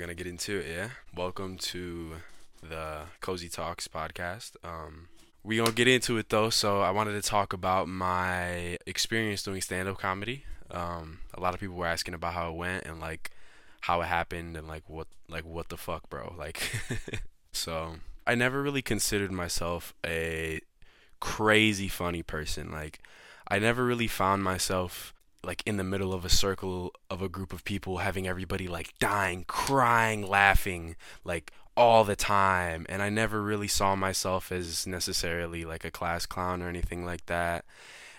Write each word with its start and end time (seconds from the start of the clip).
gonna 0.00 0.14
get 0.14 0.26
into 0.26 0.58
it, 0.58 0.66
yeah. 0.66 0.88
Welcome 1.14 1.58
to 1.58 2.12
the 2.62 3.02
Cozy 3.20 3.50
Talks 3.50 3.86
podcast. 3.86 4.52
Um, 4.64 5.08
we 5.44 5.58
gonna 5.58 5.72
get 5.72 5.88
into 5.88 6.16
it 6.16 6.30
though. 6.30 6.48
So 6.48 6.80
I 6.80 6.90
wanted 6.90 7.22
to 7.22 7.28
talk 7.28 7.52
about 7.52 7.86
my 7.86 8.78
experience 8.86 9.42
doing 9.42 9.60
stand-up 9.60 9.98
comedy. 9.98 10.44
Um, 10.70 11.18
a 11.34 11.40
lot 11.40 11.52
of 11.52 11.60
people 11.60 11.76
were 11.76 11.86
asking 11.86 12.14
about 12.14 12.32
how 12.32 12.48
it 12.48 12.56
went 12.56 12.86
and 12.86 12.98
like 12.98 13.30
how 13.82 14.00
it 14.00 14.06
happened 14.06 14.56
and 14.56 14.66
like 14.66 14.88
what 14.88 15.06
like 15.28 15.44
what 15.44 15.68
the 15.68 15.76
fuck, 15.76 16.08
bro. 16.08 16.34
Like, 16.38 16.80
so 17.52 17.96
I 18.26 18.34
never 18.34 18.62
really 18.62 18.82
considered 18.82 19.30
myself 19.30 19.92
a 20.04 20.60
crazy 21.20 21.88
funny 21.88 22.22
person. 22.22 22.72
Like, 22.72 23.00
I 23.48 23.58
never 23.58 23.84
really 23.84 24.08
found 24.08 24.42
myself 24.44 25.12
like 25.42 25.62
in 25.66 25.76
the 25.76 25.84
middle 25.84 26.12
of 26.12 26.24
a 26.24 26.28
circle 26.28 26.92
of 27.08 27.22
a 27.22 27.28
group 27.28 27.52
of 27.52 27.64
people 27.64 27.98
having 27.98 28.26
everybody 28.26 28.68
like 28.68 28.98
dying, 28.98 29.44
crying, 29.46 30.26
laughing 30.26 30.96
like 31.24 31.52
all 31.76 32.04
the 32.04 32.16
time 32.16 32.84
and 32.88 33.00
I 33.02 33.08
never 33.08 33.42
really 33.42 33.68
saw 33.68 33.96
myself 33.96 34.52
as 34.52 34.86
necessarily 34.86 35.64
like 35.64 35.84
a 35.84 35.90
class 35.90 36.26
clown 36.26 36.62
or 36.62 36.68
anything 36.68 37.04
like 37.06 37.26
that. 37.26 37.64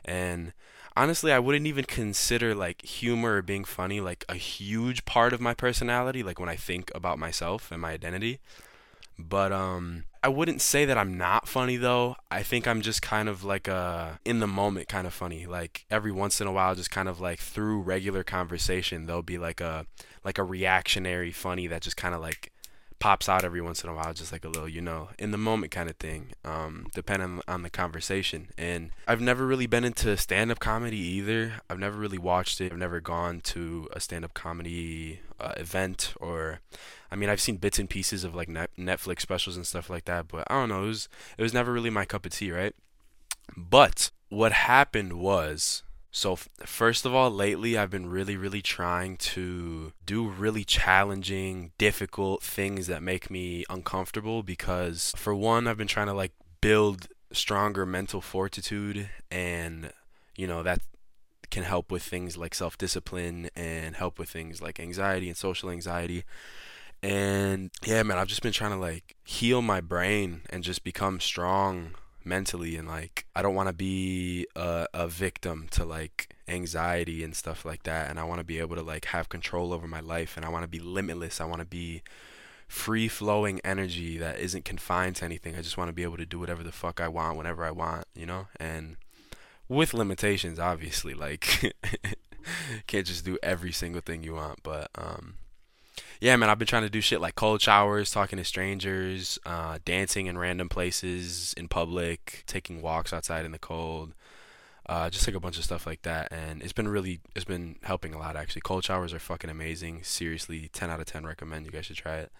And 0.03 0.53
honestly, 0.95 1.31
I 1.31 1.39
wouldn't 1.39 1.67
even 1.67 1.85
consider 1.85 2.55
like 2.55 2.81
humor 2.83 3.37
or 3.37 3.41
being 3.41 3.65
funny 3.65 4.01
like 4.01 4.25
a 4.27 4.35
huge 4.35 5.05
part 5.05 5.33
of 5.33 5.41
my 5.41 5.53
personality 5.53 6.23
like 6.23 6.39
when 6.39 6.49
I 6.49 6.55
think 6.55 6.91
about 6.95 7.19
myself 7.19 7.71
and 7.71 7.81
my 7.81 7.91
identity. 7.91 8.39
But 9.19 9.51
um 9.51 10.05
I 10.23 10.29
wouldn't 10.29 10.61
say 10.61 10.85
that 10.85 10.97
I'm 10.99 11.17
not 11.17 11.47
funny 11.47 11.77
though. 11.77 12.15
I 12.29 12.43
think 12.43 12.67
I'm 12.67 12.81
just 12.81 13.01
kind 13.01 13.27
of 13.27 13.43
like 13.43 13.67
a 13.67 14.19
in 14.23 14.39
the 14.39 14.47
moment 14.47 14.87
kind 14.87 15.07
of 15.07 15.13
funny. 15.13 15.47
Like 15.47 15.85
every 15.89 16.11
once 16.11 16.39
in 16.39 16.45
a 16.45 16.51
while 16.51 16.75
just 16.75 16.91
kind 16.91 17.09
of 17.09 17.19
like 17.19 17.39
through 17.39 17.81
regular 17.81 18.23
conversation 18.23 19.07
there'll 19.07 19.23
be 19.23 19.39
like 19.39 19.61
a 19.61 19.87
like 20.23 20.37
a 20.37 20.43
reactionary 20.43 21.31
funny 21.31 21.65
that 21.67 21.81
just 21.81 21.97
kind 21.97 22.13
of 22.13 22.21
like 22.21 22.51
pops 23.01 23.27
out 23.27 23.43
every 23.43 23.61
once 23.61 23.83
in 23.83 23.89
a 23.89 23.93
while 23.93 24.13
just 24.13 24.31
like 24.31 24.45
a 24.45 24.47
little 24.47 24.69
you 24.69 24.79
know 24.79 25.09
in 25.17 25.31
the 25.31 25.37
moment 25.37 25.71
kind 25.71 25.89
of 25.89 25.95
thing 25.97 26.33
um 26.45 26.87
depending 26.93 27.41
on 27.47 27.63
the 27.63 27.69
conversation 27.69 28.47
and 28.57 28.91
i've 29.07 29.19
never 29.19 29.45
really 29.45 29.65
been 29.65 29.83
into 29.83 30.15
stand-up 30.15 30.59
comedy 30.59 30.97
either 30.97 31.53
i've 31.69 31.79
never 31.79 31.97
really 31.97 32.19
watched 32.19 32.61
it 32.61 32.71
i've 32.71 32.77
never 32.77 33.01
gone 33.01 33.41
to 33.41 33.89
a 33.91 33.99
stand-up 33.99 34.33
comedy 34.33 35.19
uh, 35.39 35.53
event 35.57 36.13
or 36.21 36.59
I 37.13 37.17
mean, 37.17 37.29
I've 37.29 37.41
seen 37.41 37.57
bits 37.57 37.77
and 37.77 37.89
pieces 37.89 38.23
of 38.23 38.33
like 38.33 38.47
net- 38.47 38.71
Netflix 38.79 39.19
specials 39.19 39.57
and 39.57 39.67
stuff 39.67 39.89
like 39.89 40.05
that, 40.05 40.29
but 40.29 40.49
I 40.49 40.53
don't 40.53 40.69
know. 40.69 40.85
It 40.85 40.87
was 40.87 41.09
it 41.37 41.43
was 41.43 41.53
never 41.53 41.73
really 41.73 41.89
my 41.89 42.05
cup 42.05 42.25
of 42.25 42.31
tea, 42.31 42.53
right? 42.53 42.73
But 43.57 44.11
what 44.29 44.53
happened 44.53 45.13
was 45.19 45.83
so 46.11 46.35
first 46.65 47.05
of 47.05 47.15
all, 47.15 47.31
lately 47.31 47.77
I've 47.77 47.89
been 47.89 48.09
really 48.09 48.35
really 48.35 48.61
trying 48.61 49.17
to 49.17 49.93
do 50.05 50.27
really 50.27 50.65
challenging, 50.65 51.71
difficult 51.77 52.43
things 52.43 52.87
that 52.87 53.01
make 53.01 53.29
me 53.29 53.63
uncomfortable 53.69 54.43
because 54.43 55.13
for 55.15 55.33
one, 55.33 55.67
I've 55.67 55.77
been 55.77 55.87
trying 55.87 56.07
to 56.07 56.13
like 56.13 56.33
build 56.59 57.07
stronger 57.31 57.85
mental 57.85 58.19
fortitude 58.19 59.09
and 59.31 59.93
you 60.35 60.45
know 60.45 60.61
that 60.63 60.81
can 61.49 61.63
help 61.63 61.91
with 61.91 62.03
things 62.03 62.37
like 62.37 62.53
self-discipline 62.53 63.49
and 63.55 63.95
help 63.95 64.19
with 64.19 64.29
things 64.29 64.61
like 64.61 64.79
anxiety 64.79 65.27
and 65.27 65.37
social 65.37 65.69
anxiety. 65.69 66.23
And 67.03 67.71
yeah, 67.85 68.03
man, 68.03 68.17
I've 68.17 68.27
just 68.27 68.41
been 68.41 68.53
trying 68.53 68.71
to 68.71 68.77
like 68.77 69.15
heal 69.23 69.61
my 69.61 69.81
brain 69.81 70.41
and 70.49 70.63
just 70.63 70.83
become 70.83 71.19
strong 71.19 71.95
mentally 72.23 72.75
and 72.75 72.87
like 72.87 73.25
I 73.35 73.41
don't 73.41 73.55
want 73.55 73.67
to 73.67 73.73
be 73.73 74.47
a, 74.55 74.87
a 74.93 75.07
victim 75.07 75.67
to 75.71 75.85
like 75.85 76.35
anxiety 76.47 77.23
and 77.23 77.35
stuff 77.35 77.65
like 77.65 77.83
that 77.83 78.09
and 78.09 78.19
I 78.19 78.23
want 78.23 78.39
to 78.39 78.43
be 78.43 78.59
able 78.59 78.75
to 78.75 78.81
like 78.81 79.05
have 79.05 79.29
control 79.29 79.73
over 79.73 79.87
my 79.87 79.99
life 79.99 80.37
and 80.37 80.45
I 80.45 80.49
want 80.49 80.63
to 80.63 80.67
be 80.67 80.79
limitless. 80.79 81.41
I 81.41 81.45
want 81.45 81.59
to 81.59 81.65
be 81.65 82.03
free 82.67 83.07
flowing 83.07 83.59
energy 83.63 84.17
that 84.17 84.39
isn't 84.39 84.65
confined 84.65 85.17
to 85.17 85.25
anything. 85.25 85.55
I 85.55 85.61
just 85.61 85.77
want 85.77 85.89
to 85.89 85.93
be 85.93 86.03
able 86.03 86.17
to 86.17 86.25
do 86.25 86.39
whatever 86.39 86.63
the 86.63 86.71
fuck 86.71 87.01
I 87.01 87.07
want 87.07 87.37
whenever 87.37 87.65
I 87.65 87.71
want, 87.71 88.05
you 88.15 88.25
know? 88.25 88.47
And 88.59 88.97
with 89.67 89.93
limitations 89.93 90.59
obviously 90.59 91.13
like 91.13 91.73
can't 92.87 93.07
just 93.07 93.25
do 93.25 93.37
every 93.41 93.71
single 93.71 94.01
thing 94.01 94.23
you 94.23 94.35
want, 94.35 94.63
but 94.63 94.89
um 94.95 95.35
yeah, 96.21 96.35
man, 96.35 96.51
I've 96.51 96.59
been 96.59 96.67
trying 96.67 96.83
to 96.83 96.89
do 96.89 97.01
shit 97.01 97.19
like 97.19 97.33
cold 97.33 97.61
showers, 97.61 98.11
talking 98.11 98.37
to 98.37 98.45
strangers, 98.45 99.39
uh, 99.43 99.79
dancing 99.83 100.27
in 100.27 100.37
random 100.37 100.69
places 100.69 101.55
in 101.57 101.67
public, 101.67 102.43
taking 102.45 102.79
walks 102.79 103.11
outside 103.11 103.43
in 103.43 103.51
the 103.51 103.57
cold, 103.57 104.13
uh, 104.85 105.09
just 105.09 105.27
like 105.27 105.35
a 105.35 105.39
bunch 105.39 105.57
of 105.57 105.63
stuff 105.63 105.87
like 105.87 106.03
that. 106.03 106.31
And 106.31 106.61
it's 106.61 106.73
been 106.73 106.87
really, 106.87 107.21
it's 107.35 107.43
been 107.43 107.77
helping 107.81 108.13
a 108.13 108.19
lot 108.19 108.35
actually. 108.35 108.61
Cold 108.61 108.83
showers 108.83 109.13
are 109.13 109.19
fucking 109.19 109.49
amazing. 109.49 110.03
Seriously, 110.03 110.69
10 110.71 110.91
out 110.91 110.99
of 110.99 111.07
10 111.07 111.25
recommend. 111.25 111.65
You 111.65 111.71
guys 111.71 111.87
should 111.87 111.95
try 111.95 112.17
it. 112.17 112.31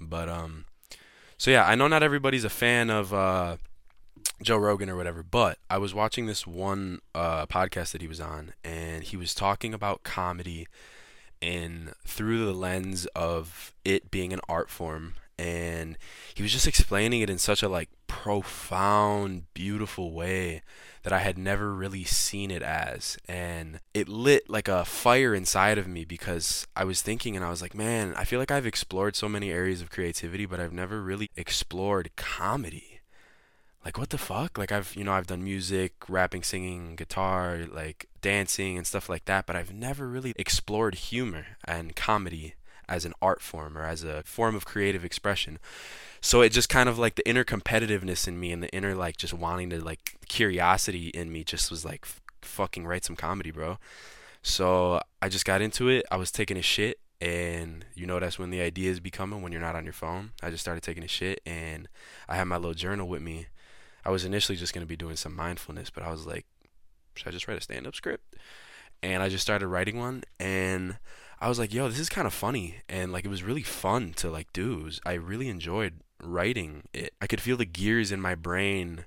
But, 0.00 0.28
um, 0.28 0.66
so 1.36 1.50
yeah, 1.50 1.66
I 1.66 1.74
know 1.74 1.88
not 1.88 2.04
everybody's 2.04 2.44
a 2.44 2.50
fan 2.50 2.88
of, 2.88 3.12
uh, 3.12 3.56
Joe 4.44 4.58
Rogan 4.58 4.88
or 4.88 4.94
whatever, 4.94 5.24
but 5.24 5.58
I 5.68 5.78
was 5.78 5.92
watching 5.92 6.26
this 6.26 6.46
one, 6.46 7.00
uh, 7.16 7.46
podcast 7.46 7.90
that 7.90 8.00
he 8.00 8.06
was 8.06 8.20
on 8.20 8.52
and 8.62 9.02
he 9.02 9.16
was 9.16 9.34
talking 9.34 9.74
about 9.74 10.04
comedy 10.04 10.68
in 11.40 11.92
through 12.04 12.44
the 12.44 12.52
lens 12.52 13.06
of 13.14 13.72
it 13.84 14.10
being 14.10 14.32
an 14.32 14.40
art 14.48 14.70
form. 14.70 15.14
And 15.38 15.96
he 16.34 16.42
was 16.42 16.52
just 16.52 16.66
explaining 16.66 17.20
it 17.20 17.30
in 17.30 17.38
such 17.38 17.62
a 17.62 17.68
like 17.68 17.90
profound 18.08 19.44
beautiful 19.54 20.12
way 20.12 20.62
that 21.04 21.12
I 21.12 21.20
had 21.20 21.38
never 21.38 21.72
really 21.72 22.02
seen 22.02 22.50
it 22.50 22.62
as. 22.62 23.16
And 23.28 23.78
it 23.94 24.08
lit 24.08 24.50
like 24.50 24.66
a 24.66 24.84
fire 24.84 25.34
inside 25.34 25.78
of 25.78 25.86
me 25.86 26.04
because 26.04 26.66
I 26.74 26.82
was 26.82 27.02
thinking 27.02 27.36
and 27.36 27.44
I 27.44 27.50
was 27.50 27.62
like 27.62 27.74
man 27.74 28.14
I 28.16 28.24
feel 28.24 28.40
like 28.40 28.50
I've 28.50 28.66
explored 28.66 29.14
so 29.14 29.28
many 29.28 29.52
areas 29.52 29.80
of 29.80 29.90
creativity 29.90 30.44
but 30.44 30.58
I've 30.58 30.72
never 30.72 31.00
really 31.00 31.30
explored 31.36 32.10
comedy. 32.16 33.00
Like 33.84 33.96
what 33.96 34.10
the 34.10 34.18
fuck? 34.18 34.58
Like 34.58 34.72
i've 34.72 34.96
you 34.96 35.04
know 35.04 35.12
i've 35.12 35.28
done 35.28 35.44
music 35.44 35.92
rapping 36.08 36.42
singing 36.42 36.96
guitar 36.96 37.64
like 37.72 38.07
dancing 38.20 38.76
and 38.76 38.86
stuff 38.86 39.08
like 39.08 39.24
that 39.24 39.46
but 39.46 39.56
i've 39.56 39.72
never 39.72 40.08
really 40.08 40.34
explored 40.36 40.94
humor 40.94 41.46
and 41.64 41.96
comedy 41.96 42.54
as 42.88 43.04
an 43.04 43.12
art 43.20 43.42
form 43.42 43.76
or 43.76 43.84
as 43.84 44.02
a 44.02 44.22
form 44.22 44.54
of 44.56 44.64
creative 44.64 45.04
expression. 45.04 45.58
So 46.20 46.40
it 46.40 46.50
just 46.50 46.68
kind 46.68 46.88
of 46.88 46.98
like 46.98 47.16
the 47.16 47.28
inner 47.28 47.44
competitiveness 47.44 48.26
in 48.26 48.40
me 48.40 48.50
and 48.50 48.62
the 48.62 48.70
inner 48.70 48.94
like 48.94 49.16
just 49.16 49.34
wanting 49.34 49.70
to 49.70 49.84
like 49.84 50.16
curiosity 50.28 51.08
in 51.08 51.30
me 51.30 51.44
just 51.44 51.70
was 51.70 51.84
like 51.84 52.06
fucking 52.40 52.86
write 52.86 53.04
some 53.04 53.16
comedy 53.16 53.50
bro. 53.50 53.78
So 54.42 55.00
i 55.20 55.28
just 55.28 55.44
got 55.44 55.60
into 55.60 55.88
it 55.88 56.06
i 56.10 56.16
was 56.16 56.30
taking 56.30 56.56
a 56.56 56.62
shit 56.62 57.00
and 57.20 57.84
you 57.94 58.06
know 58.06 58.20
that's 58.20 58.38
when 58.38 58.50
the 58.50 58.60
ideas 58.60 59.00
be 59.00 59.10
coming 59.10 59.42
when 59.42 59.50
you're 59.52 59.60
not 59.60 59.76
on 59.76 59.84
your 59.84 59.92
phone. 59.92 60.30
I 60.42 60.50
just 60.50 60.62
started 60.62 60.82
taking 60.82 61.04
a 61.04 61.08
shit 61.08 61.40
and 61.44 61.88
i 62.28 62.36
had 62.36 62.44
my 62.44 62.56
little 62.56 62.74
journal 62.74 63.06
with 63.06 63.22
me. 63.22 63.46
I 64.04 64.10
was 64.10 64.24
initially 64.24 64.56
just 64.56 64.72
going 64.72 64.86
to 64.86 64.88
be 64.88 64.96
doing 64.96 65.16
some 65.16 65.36
mindfulness, 65.36 65.90
but 65.90 66.02
I 66.02 66.10
was 66.10 66.26
like, 66.26 66.46
should 67.18 67.28
I 67.28 67.32
just 67.32 67.48
write 67.48 67.58
a 67.58 67.62
stand 67.62 67.86
up 67.86 67.94
script? 67.94 68.36
And 69.02 69.22
I 69.22 69.28
just 69.28 69.42
started 69.42 69.68
writing 69.68 69.98
one 69.98 70.24
and 70.40 70.98
I 71.40 71.48
was 71.48 71.58
like, 71.58 71.72
yo, 71.72 71.88
this 71.88 72.00
is 72.00 72.08
kind 72.08 72.26
of 72.26 72.34
funny. 72.34 72.76
And 72.88 73.12
like, 73.12 73.24
it 73.24 73.28
was 73.30 73.42
really 73.42 73.62
fun 73.62 74.12
to 74.14 74.30
like 74.30 74.52
do. 74.52 74.84
Was, 74.84 75.00
I 75.06 75.12
really 75.14 75.48
enjoyed 75.48 76.00
writing 76.22 76.84
it. 76.92 77.14
I 77.20 77.26
could 77.26 77.40
feel 77.40 77.56
the 77.56 77.64
gears 77.64 78.10
in 78.10 78.20
my 78.20 78.34
brain, 78.34 79.04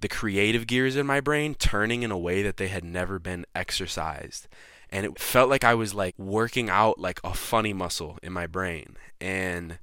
the 0.00 0.08
creative 0.08 0.66
gears 0.66 0.96
in 0.96 1.06
my 1.06 1.20
brain 1.20 1.54
turning 1.54 2.02
in 2.02 2.10
a 2.10 2.18
way 2.18 2.42
that 2.42 2.56
they 2.56 2.68
had 2.68 2.84
never 2.84 3.18
been 3.18 3.46
exercised. 3.54 4.48
And 4.90 5.06
it 5.06 5.20
felt 5.20 5.50
like 5.50 5.64
I 5.64 5.74
was 5.74 5.94
like 5.94 6.18
working 6.18 6.68
out 6.68 6.98
like 6.98 7.20
a 7.22 7.34
funny 7.34 7.72
muscle 7.72 8.18
in 8.22 8.32
my 8.32 8.46
brain. 8.46 8.96
And 9.20 9.78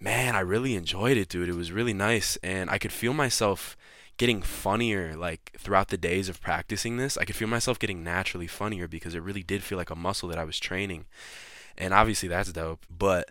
man, 0.00 0.36
I 0.36 0.40
really 0.40 0.74
enjoyed 0.74 1.16
it, 1.16 1.28
dude. 1.28 1.48
It 1.48 1.54
was 1.54 1.72
really 1.72 1.94
nice, 1.94 2.36
and 2.42 2.70
I 2.70 2.78
could 2.78 2.92
feel 2.92 3.14
myself 3.14 3.76
getting 4.16 4.40
funnier 4.40 5.14
like 5.14 5.52
throughout 5.58 5.88
the 5.88 5.96
days 5.96 6.28
of 6.28 6.40
practicing 6.40 6.96
this. 6.96 7.16
I 7.16 7.24
could 7.24 7.36
feel 7.36 7.48
myself 7.48 7.78
getting 7.78 8.02
naturally 8.02 8.46
funnier 8.46 8.88
because 8.88 9.14
it 9.14 9.22
really 9.22 9.42
did 9.42 9.62
feel 9.62 9.78
like 9.78 9.90
a 9.90 9.96
muscle 9.96 10.28
that 10.30 10.38
I 10.38 10.44
was 10.44 10.58
training. 10.58 11.04
And 11.76 11.92
obviously 11.92 12.28
that's 12.28 12.52
dope. 12.52 12.86
But 12.90 13.30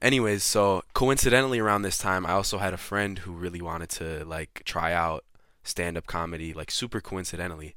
anyways, 0.00 0.44
so 0.44 0.84
coincidentally 0.94 1.58
around 1.58 1.82
this 1.82 1.98
time 1.98 2.24
I 2.24 2.32
also 2.32 2.58
had 2.58 2.74
a 2.74 2.78
friend 2.78 3.20
who 3.20 3.32
really 3.32 3.60
wanted 3.60 3.90
to 3.90 4.24
like 4.24 4.62
try 4.64 4.92
out 4.92 5.24
stand-up 5.64 6.06
comedy 6.06 6.52
like 6.54 6.70
super 6.70 7.00
coincidentally. 7.00 7.74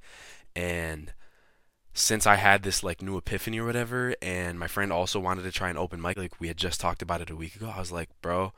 And 0.56 1.14
since 1.94 2.26
I 2.26 2.36
had 2.36 2.64
this 2.64 2.84
like 2.84 3.02
new 3.02 3.18
epiphany 3.18 3.60
or 3.60 3.66
whatever, 3.66 4.16
and 4.22 4.60
my 4.60 4.68
friend 4.68 4.92
also 4.92 5.20
wanted 5.20 5.44
to 5.44 5.52
try 5.52 5.70
an 5.70 5.78
open 5.78 6.02
mic, 6.02 6.18
like 6.18 6.40
we 6.40 6.48
had 6.48 6.58
just 6.58 6.80
talked 6.80 7.02
about 7.02 7.22
it 7.22 7.30
a 7.30 7.36
week 7.36 7.56
ago, 7.56 7.72
I 7.76 7.80
was 7.80 7.92
like, 7.92 8.10
bro, 8.22 8.54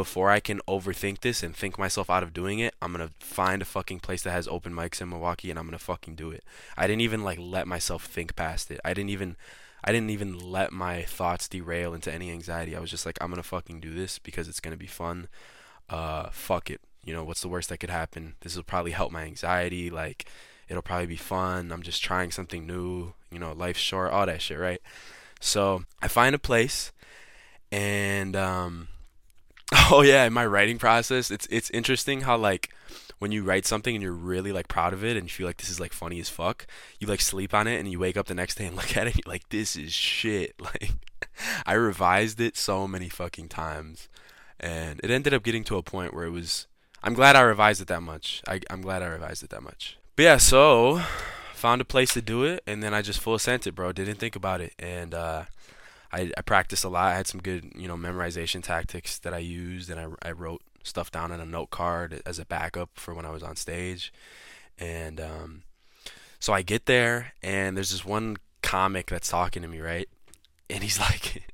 before 0.00 0.30
I 0.30 0.40
can 0.40 0.62
overthink 0.66 1.20
this 1.20 1.42
and 1.42 1.54
think 1.54 1.78
myself 1.78 2.08
out 2.08 2.22
of 2.22 2.32
doing 2.32 2.58
it, 2.58 2.74
I'm 2.80 2.90
gonna 2.90 3.10
find 3.20 3.60
a 3.60 3.66
fucking 3.66 4.00
place 4.00 4.22
that 4.22 4.30
has 4.30 4.48
open 4.48 4.72
mics 4.72 5.02
in 5.02 5.10
Milwaukee 5.10 5.50
and 5.50 5.58
I'm 5.58 5.66
gonna 5.66 5.78
fucking 5.78 6.14
do 6.14 6.30
it. 6.30 6.42
I 6.74 6.86
didn't 6.86 7.02
even 7.02 7.22
like 7.22 7.38
let 7.38 7.66
myself 7.68 8.06
think 8.06 8.34
past 8.34 8.70
it. 8.70 8.80
I 8.82 8.94
didn't 8.94 9.10
even 9.10 9.36
I 9.84 9.92
didn't 9.92 10.08
even 10.08 10.38
let 10.38 10.72
my 10.72 11.02
thoughts 11.02 11.48
derail 11.48 11.92
into 11.92 12.10
any 12.10 12.30
anxiety. 12.30 12.74
I 12.74 12.80
was 12.80 12.90
just 12.90 13.04
like, 13.04 13.18
I'm 13.20 13.28
gonna 13.28 13.42
fucking 13.42 13.80
do 13.80 13.92
this 13.92 14.18
because 14.18 14.48
it's 14.48 14.58
gonna 14.58 14.78
be 14.78 14.86
fun. 14.86 15.28
Uh 15.90 16.30
fuck 16.30 16.70
it. 16.70 16.80
You 17.04 17.12
know, 17.12 17.22
what's 17.22 17.42
the 17.42 17.48
worst 17.50 17.68
that 17.68 17.76
could 17.76 17.90
happen? 17.90 18.36
This 18.40 18.56
will 18.56 18.62
probably 18.62 18.92
help 18.92 19.12
my 19.12 19.24
anxiety, 19.24 19.90
like 19.90 20.24
it'll 20.66 20.80
probably 20.80 21.08
be 21.08 21.16
fun. 21.16 21.72
I'm 21.72 21.82
just 21.82 22.02
trying 22.02 22.30
something 22.30 22.66
new. 22.66 23.12
You 23.30 23.38
know, 23.38 23.52
life's 23.52 23.80
short, 23.80 24.12
all 24.12 24.24
that 24.24 24.40
shit, 24.40 24.58
right? 24.58 24.80
So 25.40 25.84
I 26.00 26.08
find 26.08 26.34
a 26.34 26.38
place, 26.38 26.90
And 27.70 28.34
um, 28.34 28.88
oh 29.90 30.02
yeah, 30.02 30.24
in 30.24 30.32
my 30.32 30.46
writing 30.46 30.78
process, 30.78 31.30
it's 31.30 31.46
it's 31.50 31.70
interesting 31.70 32.22
how 32.22 32.36
like 32.36 32.70
when 33.20 33.32
you 33.32 33.44
write 33.44 33.66
something 33.66 33.94
and 33.94 34.02
you're 34.02 34.12
really 34.12 34.50
like 34.50 34.66
proud 34.66 34.92
of 34.94 35.04
it 35.04 35.16
and 35.16 35.26
you 35.26 35.30
feel 35.30 35.46
like 35.46 35.58
this 35.58 35.68
is 35.68 35.78
like 35.78 35.92
funny 35.92 36.18
as 36.18 36.28
fuck, 36.28 36.66
you 36.98 37.06
like 37.06 37.20
sleep 37.20 37.52
on 37.52 37.66
it 37.66 37.78
and 37.78 37.90
you 37.90 37.98
wake 37.98 38.16
up 38.16 38.26
the 38.26 38.34
next 38.34 38.56
day 38.56 38.66
and 38.66 38.74
look 38.76 38.96
at 38.96 39.06
it 39.06 39.14
and 39.14 39.22
you're 39.24 39.32
like 39.32 39.48
this 39.50 39.76
is 39.76 39.92
shit. 39.92 40.54
Like 40.60 40.92
I 41.64 41.74
revised 41.74 42.40
it 42.40 42.56
so 42.56 42.88
many 42.88 43.08
fucking 43.08 43.48
times 43.48 44.08
and 44.58 45.00
it 45.02 45.10
ended 45.10 45.34
up 45.34 45.42
getting 45.42 45.64
to 45.64 45.76
a 45.76 45.82
point 45.82 46.14
where 46.14 46.24
it 46.24 46.30
was 46.30 46.66
I'm 47.02 47.14
glad 47.14 47.36
I 47.36 47.40
revised 47.40 47.80
it 47.80 47.88
that 47.88 48.02
much. 48.02 48.42
I 48.48 48.60
I'm 48.70 48.82
glad 48.82 49.02
I 49.02 49.06
revised 49.06 49.42
it 49.42 49.50
that 49.50 49.62
much. 49.62 49.98
But 50.16 50.22
yeah, 50.22 50.36
so 50.38 51.02
found 51.54 51.80
a 51.80 51.84
place 51.84 52.14
to 52.14 52.22
do 52.22 52.44
it 52.44 52.62
and 52.66 52.82
then 52.82 52.94
I 52.94 53.02
just 53.02 53.20
full 53.20 53.38
sent 53.38 53.66
it, 53.66 53.74
bro. 53.74 53.92
Didn't 53.92 54.18
think 54.18 54.34
about 54.34 54.60
it 54.60 54.72
and 54.78 55.14
uh 55.14 55.44
I, 56.12 56.32
I 56.36 56.42
practiced 56.42 56.84
a 56.84 56.88
lot. 56.88 57.12
I 57.12 57.16
had 57.16 57.26
some 57.26 57.40
good, 57.40 57.72
you 57.74 57.86
know, 57.88 57.96
memorization 57.96 58.62
tactics 58.62 59.18
that 59.20 59.32
I 59.32 59.38
used, 59.38 59.90
and 59.90 60.00
I, 60.00 60.28
I 60.28 60.32
wrote 60.32 60.62
stuff 60.82 61.10
down 61.10 61.30
in 61.32 61.40
a 61.40 61.46
note 61.46 61.70
card 61.70 62.22
as 62.26 62.38
a 62.38 62.46
backup 62.46 62.90
for 62.94 63.14
when 63.14 63.26
I 63.26 63.30
was 63.30 63.42
on 63.42 63.56
stage. 63.56 64.12
And 64.78 65.20
um, 65.20 65.62
so 66.38 66.52
I 66.52 66.62
get 66.62 66.86
there, 66.86 67.34
and 67.42 67.76
there's 67.76 67.90
this 67.90 68.04
one 68.04 68.38
comic 68.62 69.06
that's 69.06 69.28
talking 69.28 69.62
to 69.62 69.68
me, 69.68 69.80
right? 69.80 70.08
And 70.68 70.82
he's 70.82 70.98
like, 71.00 71.44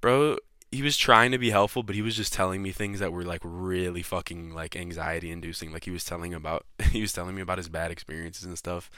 bro, 0.00 0.38
he 0.72 0.82
was 0.82 0.96
trying 0.96 1.32
to 1.32 1.38
be 1.38 1.50
helpful, 1.50 1.82
but 1.82 1.94
he 1.94 2.02
was 2.02 2.16
just 2.16 2.32
telling 2.32 2.62
me 2.62 2.72
things 2.72 3.00
that 3.00 3.12
were 3.12 3.24
like 3.24 3.40
really 3.44 4.02
fucking 4.02 4.52
like 4.52 4.76
anxiety 4.76 5.30
inducing. 5.30 5.72
Like 5.72 5.84
he 5.84 5.90
was 5.90 6.04
telling 6.04 6.34
about 6.34 6.66
he 6.90 7.00
was 7.00 7.12
telling 7.12 7.34
me 7.34 7.42
about 7.42 7.58
his 7.58 7.68
bad 7.68 7.90
experiences 7.90 8.44
and 8.44 8.58
stuff 8.58 8.90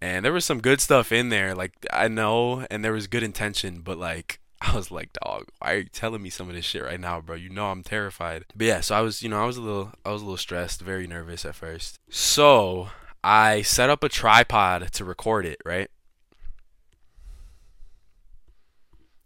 and 0.00 0.24
there 0.24 0.32
was 0.32 0.44
some 0.44 0.60
good 0.60 0.80
stuff 0.80 1.12
in 1.12 1.28
there. 1.28 1.54
Like 1.54 1.72
I 1.92 2.08
know, 2.08 2.66
and 2.70 2.84
there 2.84 2.92
was 2.92 3.06
good 3.06 3.22
intention, 3.22 3.80
but 3.80 3.98
like 3.98 4.40
I 4.60 4.74
was 4.74 4.90
like, 4.90 5.12
dog, 5.12 5.48
why 5.58 5.72
are 5.72 5.76
you 5.78 5.84
telling 5.84 6.22
me 6.22 6.30
some 6.30 6.48
of 6.48 6.54
this 6.54 6.64
shit 6.64 6.84
right 6.84 7.00
now, 7.00 7.20
bro? 7.20 7.36
You 7.36 7.50
know 7.50 7.70
I'm 7.70 7.82
terrified. 7.82 8.44
But 8.54 8.66
yeah, 8.66 8.80
so 8.80 8.94
I 8.94 9.00
was, 9.00 9.22
you 9.22 9.28
know, 9.28 9.42
I 9.42 9.46
was 9.46 9.56
a 9.56 9.62
little, 9.62 9.92
I 10.04 10.10
was 10.10 10.22
a 10.22 10.24
little 10.24 10.36
stressed, 10.36 10.80
very 10.80 11.06
nervous 11.06 11.44
at 11.44 11.54
first. 11.54 11.98
So 12.10 12.88
I 13.24 13.62
set 13.62 13.90
up 13.90 14.04
a 14.04 14.08
tripod 14.08 14.92
to 14.92 15.04
record 15.04 15.46
it, 15.46 15.60
right? 15.64 15.90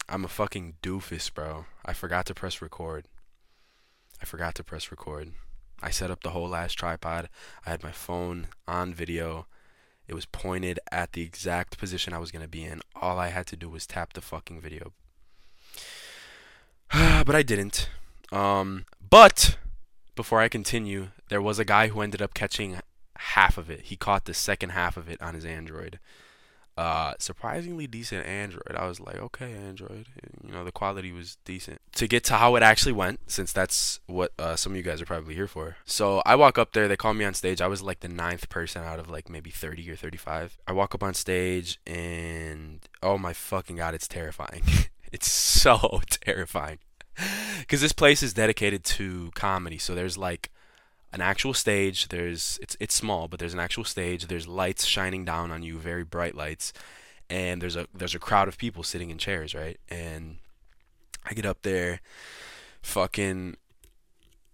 I'm 0.09 0.25
a 0.25 0.29
fucking 0.29 0.75
doofus, 0.83 1.33
bro. 1.33 1.67
I 1.85 1.93
forgot 1.93 2.27
to 2.27 2.35
press 2.35 2.63
record. 2.63 3.07
I 4.23 4.25
forgot 4.25 4.55
to 4.57 4.65
press 4.65 4.91
record. 4.91 5.33
I 5.83 5.91
set 5.91 6.11
up 6.11 6.23
the 6.23 6.31
whole 6.31 6.49
last 6.49 6.75
tripod. 6.75 7.29
I 7.67 7.71
had 7.71 7.83
my 7.83 7.91
phone 7.91 8.49
on 8.69 8.95
video. 8.95 9.47
It 10.07 10.15
was 10.15 10.25
pointed 10.25 10.79
at 10.93 11.13
the 11.13 11.23
exact 11.23 11.77
position 11.77 12.13
I 12.13 12.19
was 12.19 12.31
going 12.31 12.43
to 12.43 12.49
be 12.49 12.65
in. 12.65 12.81
All 12.95 13.19
I 13.19 13.29
had 13.29 13.47
to 13.49 13.57
do 13.57 13.69
was 13.69 13.87
tap 13.87 14.13
the 14.13 14.21
fucking 14.21 14.61
video. 14.61 14.93
but 16.93 17.35
I 17.35 17.43
didn't. 17.43 17.89
Um, 18.31 18.87
but 19.11 19.59
before 20.15 20.41
I 20.41 20.49
continue, 20.49 21.09
there 21.29 21.43
was 21.43 21.59
a 21.59 21.65
guy 21.65 21.89
who 21.89 22.01
ended 22.01 22.23
up 22.23 22.33
catching 22.33 22.79
half 23.19 23.59
of 23.59 23.69
it. 23.69 23.83
He 23.83 23.97
caught 23.97 24.25
the 24.25 24.35
second 24.35 24.71
half 24.71 24.97
of 24.97 25.09
it 25.09 25.21
on 25.21 25.35
his 25.35 25.45
Android 25.45 25.99
uh, 26.77 27.15
surprisingly 27.19 27.87
decent 27.87 28.27
Android. 28.27 28.77
I 28.77 28.87
was 28.87 29.01
like, 29.01 29.17
okay, 29.17 29.53
Android. 29.53 30.07
You 30.45 30.53
know, 30.53 30.65
the 30.65 30.73
quality 30.73 31.11
was 31.11 31.39
decent. 31.45 31.81
To 31.93 32.07
get 32.07 32.23
to 32.25 32.35
how 32.35 32.55
it 32.57 32.63
actually 32.63 32.93
went, 32.93 33.21
since 33.27 33.53
that's 33.53 34.01
what 34.07 34.33
uh, 34.39 34.57
some 34.57 34.73
of 34.73 34.77
you 34.77 34.83
guys 34.83 35.01
are 35.01 35.07
probably 35.07 35.35
here 35.35 35.47
for. 35.47 35.77
So 35.85 36.23
I 36.27 36.37
walk 36.37 36.59
up 36.59 36.73
there. 36.73 36.87
They 36.87 36.97
call 36.97 37.15
me 37.15 37.25
on 37.25 37.35
stage. 37.35 37.61
I 37.61 37.67
was 37.67 37.83
like 37.83 38.01
the 38.01 38.09
ninth 38.09 38.49
person 38.49 38.83
out 38.83 38.99
of 38.99 39.09
like 39.09 39.31
maybe 39.31 39.51
30 39.51 39.91
or 39.91 39.97
35. 39.97 40.59
I 40.67 40.73
walk 40.73 40.95
up 40.95 41.03
on 41.03 41.15
stage 41.15 41.81
and 41.87 42.81
oh 43.03 43.17
my 43.17 43.33
fucking 43.33 43.77
god, 43.77 43.95
it's 43.95 44.09
terrifying. 44.09 44.63
it's 45.13 45.31
so 45.31 46.03
terrifying. 46.11 46.79
Because 47.61 47.81
this 47.81 47.93
place 47.95 48.23
is 48.23 48.35
dedicated 48.35 48.85
to 48.85 49.31
comedy. 49.35 49.79
So 49.79 49.95
there's 49.95 50.19
like 50.19 50.51
an 51.13 51.21
actual 51.21 51.55
stage. 51.55 52.09
There's 52.09 52.59
it's 52.63 52.77
it's 52.81 52.95
small, 52.95 53.29
but 53.29 53.39
there's 53.39 53.55
an 53.55 53.61
actual 53.61 53.85
stage. 53.85 54.27
There's 54.27 54.49
lights 54.49 54.85
shining 54.85 55.25
down 55.25 55.51
on 55.51 55.63
you, 55.63 55.79
very 55.79 56.05
bright 56.05 56.35
lights, 56.35 56.73
and 57.31 57.61
there's 57.61 57.77
a 57.77 57.87
there's 57.95 58.15
a 58.15 58.19
crowd 58.19 58.49
of 58.49 58.59
people 58.59 58.83
sitting 58.83 59.11
in 59.11 59.19
chairs, 59.19 59.55
right? 59.55 59.79
And 59.89 60.39
I 61.25 61.35
get 61.35 61.47
up 61.47 61.63
there, 61.63 62.01
fucking 62.83 63.57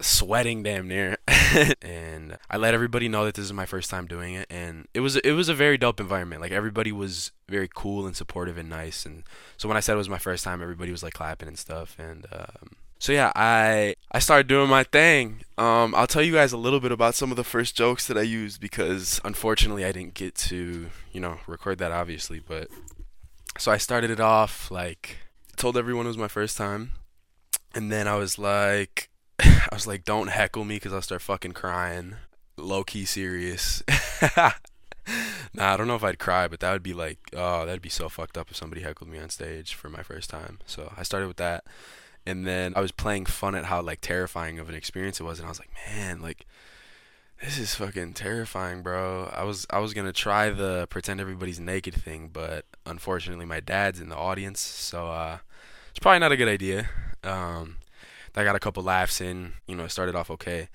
sweating 0.03 0.63
damn 0.63 0.89
near 0.89 1.17
and 1.83 2.37
I 2.51 2.57
let 2.57 2.75
everybody 2.75 3.09
know 3.09 3.25
that 3.25 3.35
this 3.35 3.45
is 3.45 3.53
my 3.53 3.67
first 3.67 3.89
time 3.89 4.07
doing 4.07 4.35
it 4.35 4.49
and 4.51 4.89
it 4.95 5.01
was 5.01 5.17
it 5.17 5.33
was 5.33 5.49
a 5.49 5.55
very 5.55 5.79
dope 5.79 6.01
environment 6.01 6.41
like 6.41 6.51
everybody 6.51 6.91
was 6.91 7.31
very 7.49 7.69
cool 7.73 8.05
and 8.07 8.17
supportive 8.17 8.59
and 8.59 8.69
nice 8.69 9.07
and 9.07 9.23
so 9.57 9.69
when 9.69 9.77
I 9.77 9.81
said 9.81 9.95
it 9.95 9.99
was 9.99 10.09
my 10.09 10.19
first 10.19 10.43
time 10.43 10.61
everybody 10.61 10.91
was 10.91 11.05
like 11.05 11.13
clapping 11.13 11.47
and 11.47 11.59
stuff 11.59 11.97
and 11.99 12.27
um, 12.33 12.71
so 13.03 13.13
yeah, 13.13 13.33
I 13.35 13.97
I 14.13 14.21
started 14.21 14.47
doing 14.47 14.71
my 14.71 14.85
thing. 14.85 15.43
Um, 15.59 15.93
I'll 15.93 16.07
tell 16.07 16.23
you 16.23 16.35
guys 16.35 16.53
a 16.53 16.57
little 16.57 16.79
bit 16.79 16.93
about 16.93 17.17
some 17.17 17.33
of 17.33 17.37
the 17.37 17.43
first 17.43 17.75
jokes 17.75 18.07
that 18.07 18.17
I 18.17 18.23
used 18.23 18.61
because 18.61 19.21
unfortunately 19.25 19.85
I 19.85 19.91
didn't 19.91 20.15
get 20.15 20.37
to 20.37 20.87
you 21.11 21.21
know 21.21 21.39
record 21.49 21.79
that 21.79 21.91
obviously. 21.91 22.39
But 22.39 22.69
so 23.59 23.73
I 23.73 23.77
started 23.77 24.13
it 24.13 24.21
off 24.21 24.71
like 24.71 25.17
told 25.57 25.77
everyone 25.77 26.07
it 26.07 26.11
was 26.11 26.17
my 26.17 26.29
first 26.29 26.57
time, 26.57 26.93
and 27.75 27.91
then 27.91 28.07
I 28.07 28.15
was 28.15 28.39
like 28.39 29.11
I 29.41 29.69
was 29.73 29.89
like 29.89 30.05
don't 30.05 30.29
heckle 30.29 30.65
me 30.65 30.77
because 30.77 30.93
I'll 30.93 31.03
start 31.03 31.23
fucking 31.23 31.55
crying. 31.55 32.15
Low 32.57 32.85
key 32.85 33.05
serious. 33.05 33.83
nah, 34.37 34.53
I 35.57 35.77
don't 35.77 35.89
know 35.89 35.97
if 35.97 36.05
I'd 36.05 36.21
cry, 36.21 36.47
but 36.47 36.61
that 36.61 36.71
would 36.71 36.85
be 36.85 36.95
like, 36.95 37.19
oh, 37.35 37.67
that'd 37.67 37.83
be 37.83 37.89
so 37.89 38.09
fucked 38.09 38.39
up 38.39 38.49
if 38.49 38.57
somebody 38.57 38.83
heckled 38.83 39.11
me 39.11 39.19
on 39.19 39.29
stage 39.29 39.75
for 39.75 39.89
my 39.89 40.05
first 40.05 40.31
time. 40.31 40.61
So 40.67 40.93
I 40.97 41.03
started 41.03 41.27
with 41.27 41.39
that 41.39 41.65
and 42.27 42.47
then 42.47 42.73
I 42.77 42.81
was 42.81 42.93
playing 42.93 43.27
fun 43.27 43.55
at 43.55 43.67
how 43.67 43.83
like 43.83 44.01
terrifying 44.01 44.59
of 44.59 44.69
an 44.69 44.75
experience 44.75 45.21
it 45.21 45.25
was, 45.25 45.39
and 45.39 45.47
I 45.47 45.49
was 45.51 45.59
like, 45.59 45.71
man, 45.87 46.21
like 46.21 46.47
this 47.43 47.59
is 47.59 47.75
fucking 47.75 48.15
terrifying, 48.15 48.83
bro. 48.83 49.31
I 49.35 49.43
was 49.45 49.67
I 49.71 49.81
was 49.81 49.95
gonna 49.95 50.13
try 50.13 50.51
the 50.51 50.87
pretend 50.89 51.21
everybody's 51.21 51.59
naked 51.59 51.95
thing, 51.95 52.31
but 52.33 52.65
unfortunately 52.87 53.47
my 53.47 53.61
dad's 53.61 54.01
in 54.01 54.09
the 54.09 54.17
audience, 54.17 54.61
so 54.61 55.09
uh, 55.09 55.39
it's 55.91 55.99
probably 55.99 56.21
not 56.21 56.33
a 56.33 56.37
good 56.37 56.49
idea. 56.49 56.89
Um, 57.25 57.77
I 58.35 58.45
got 58.45 58.57
a 58.57 58.61
couple 58.61 58.83
laughs 58.83 59.21
in, 59.21 59.55
you 59.67 59.75
know, 59.75 59.85
it 59.85 59.91
started 59.91 60.15
off 60.15 60.31
okay. 60.31 60.69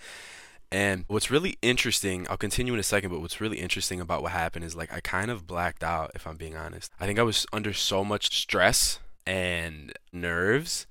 And 0.70 1.06
what's 1.08 1.32
really 1.32 1.58
interesting, 1.62 2.28
I'll 2.30 2.38
continue 2.38 2.74
in 2.74 2.80
a 2.80 2.84
second, 2.84 3.10
but 3.10 3.22
what's 3.22 3.40
really 3.40 3.58
interesting 3.58 4.02
about 4.02 4.22
what 4.22 4.34
happened 4.34 4.66
is 4.66 4.76
like 4.76 4.94
I 4.94 5.00
kind 5.00 5.32
of 5.32 5.48
blacked 5.48 5.84
out, 5.84 6.12
if 6.14 6.28
I'm 6.28 6.36
being 6.36 6.58
honest. 6.58 6.92
I 7.00 7.06
think 7.06 7.18
I 7.18 7.24
was 7.24 7.46
under 7.54 7.74
so 7.74 8.04
much 8.04 8.38
stress 8.38 9.00
and 9.26 9.94
nerves 10.12 10.86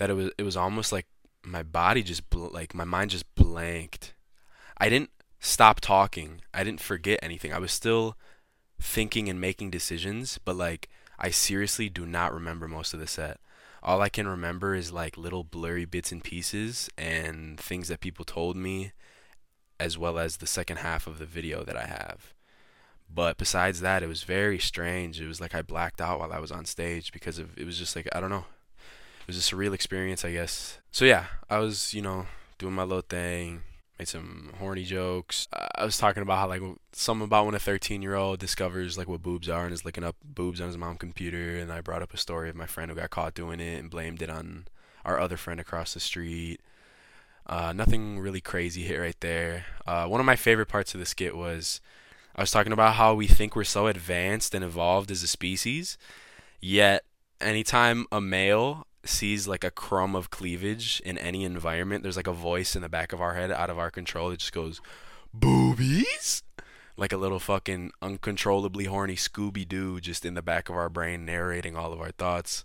that 0.00 0.08
it 0.08 0.14
was 0.14 0.30
it 0.38 0.42
was 0.42 0.56
almost 0.56 0.92
like 0.92 1.06
my 1.44 1.62
body 1.62 2.02
just 2.02 2.28
bl- 2.30 2.48
like 2.48 2.74
my 2.74 2.84
mind 2.84 3.10
just 3.10 3.32
blanked. 3.34 4.14
I 4.78 4.88
didn't 4.88 5.10
stop 5.38 5.78
talking. 5.80 6.40
I 6.54 6.64
didn't 6.64 6.80
forget 6.80 7.20
anything. 7.22 7.52
I 7.52 7.58
was 7.58 7.70
still 7.70 8.16
thinking 8.80 9.28
and 9.28 9.38
making 9.38 9.70
decisions, 9.70 10.40
but 10.42 10.56
like 10.56 10.88
I 11.18 11.28
seriously 11.30 11.90
do 11.90 12.06
not 12.06 12.32
remember 12.32 12.66
most 12.66 12.94
of 12.94 13.00
the 13.00 13.06
set. 13.06 13.40
All 13.82 14.00
I 14.00 14.08
can 14.08 14.26
remember 14.26 14.74
is 14.74 14.90
like 14.90 15.18
little 15.18 15.44
blurry 15.44 15.84
bits 15.84 16.12
and 16.12 16.24
pieces 16.24 16.88
and 16.96 17.60
things 17.60 17.88
that 17.88 18.00
people 18.00 18.24
told 18.24 18.56
me 18.56 18.92
as 19.78 19.98
well 19.98 20.18
as 20.18 20.38
the 20.38 20.46
second 20.46 20.78
half 20.78 21.06
of 21.06 21.18
the 21.18 21.26
video 21.26 21.62
that 21.62 21.76
I 21.76 21.84
have. 21.84 22.32
But 23.12 23.36
besides 23.36 23.80
that, 23.80 24.02
it 24.02 24.08
was 24.08 24.22
very 24.22 24.58
strange. 24.58 25.20
It 25.20 25.28
was 25.28 25.42
like 25.42 25.54
I 25.54 25.60
blacked 25.60 26.00
out 26.00 26.20
while 26.20 26.32
I 26.32 26.38
was 26.38 26.52
on 26.52 26.64
stage 26.64 27.12
because 27.12 27.38
of 27.38 27.58
it 27.58 27.66
was 27.66 27.78
just 27.78 27.94
like 27.94 28.08
I 28.12 28.20
don't 28.20 28.30
know 28.30 28.46
was 29.30 29.52
a 29.52 29.54
surreal 29.54 29.72
experience, 29.72 30.24
I 30.24 30.32
guess. 30.32 30.78
So 30.90 31.04
yeah, 31.04 31.26
I 31.48 31.58
was, 31.58 31.94
you 31.94 32.02
know, 32.02 32.26
doing 32.58 32.74
my 32.74 32.82
little 32.82 33.02
thing, 33.02 33.62
made 33.96 34.08
some 34.08 34.52
horny 34.58 34.82
jokes. 34.82 35.46
I 35.76 35.84
was 35.84 35.98
talking 35.98 36.22
about 36.22 36.38
how 36.38 36.48
like 36.48 36.62
something 36.92 37.24
about 37.24 37.46
when 37.46 37.54
a 37.54 37.60
13 37.60 38.02
year 38.02 38.16
old 38.16 38.40
discovers 38.40 38.98
like 38.98 39.08
what 39.08 39.22
boobs 39.22 39.48
are 39.48 39.64
and 39.64 39.72
is 39.72 39.84
looking 39.84 40.02
up 40.02 40.16
boobs 40.24 40.60
on 40.60 40.66
his 40.66 40.76
mom's 40.76 40.98
computer, 40.98 41.56
and 41.58 41.72
I 41.72 41.80
brought 41.80 42.02
up 42.02 42.12
a 42.12 42.16
story 42.16 42.50
of 42.50 42.56
my 42.56 42.66
friend 42.66 42.90
who 42.90 42.96
got 42.96 43.10
caught 43.10 43.34
doing 43.34 43.60
it 43.60 43.78
and 43.78 43.88
blamed 43.88 44.20
it 44.20 44.30
on 44.30 44.66
our 45.04 45.20
other 45.20 45.36
friend 45.36 45.60
across 45.60 45.94
the 45.94 46.00
street. 46.00 46.60
Uh, 47.46 47.72
nothing 47.72 48.18
really 48.18 48.40
crazy 48.40 48.82
hit 48.82 48.98
right 48.98 49.20
there. 49.20 49.64
Uh, 49.86 50.06
one 50.06 50.20
of 50.20 50.26
my 50.26 50.36
favorite 50.36 50.66
parts 50.66 50.92
of 50.92 50.98
the 50.98 51.06
skit 51.06 51.36
was 51.36 51.80
I 52.34 52.42
was 52.42 52.50
talking 52.50 52.72
about 52.72 52.94
how 52.94 53.14
we 53.14 53.28
think 53.28 53.54
we're 53.54 53.62
so 53.62 53.86
advanced 53.86 54.56
and 54.56 54.64
evolved 54.64 55.10
as 55.12 55.22
a 55.22 55.28
species, 55.28 55.98
yet 56.60 57.04
anytime 57.40 58.06
a 58.10 58.20
male 58.20 58.86
sees 59.04 59.48
like 59.48 59.64
a 59.64 59.70
crumb 59.70 60.14
of 60.14 60.30
cleavage 60.30 61.00
in 61.04 61.18
any 61.18 61.44
environment, 61.44 62.02
there's 62.02 62.16
like 62.16 62.26
a 62.26 62.32
voice 62.32 62.76
in 62.76 62.82
the 62.82 62.88
back 62.88 63.12
of 63.12 63.20
our 63.20 63.34
head 63.34 63.50
out 63.50 63.70
of 63.70 63.78
our 63.78 63.90
control 63.90 64.30
that 64.30 64.40
just 64.40 64.52
goes, 64.52 64.80
boobies? 65.32 66.42
Like 66.96 67.12
a 67.12 67.16
little 67.16 67.38
fucking 67.38 67.92
uncontrollably 68.02 68.84
horny 68.84 69.16
Scooby 69.16 69.66
Doo 69.66 70.00
just 70.00 70.24
in 70.26 70.34
the 70.34 70.42
back 70.42 70.68
of 70.68 70.76
our 70.76 70.90
brain 70.90 71.24
narrating 71.24 71.76
all 71.76 71.92
of 71.92 72.00
our 72.00 72.10
thoughts. 72.10 72.64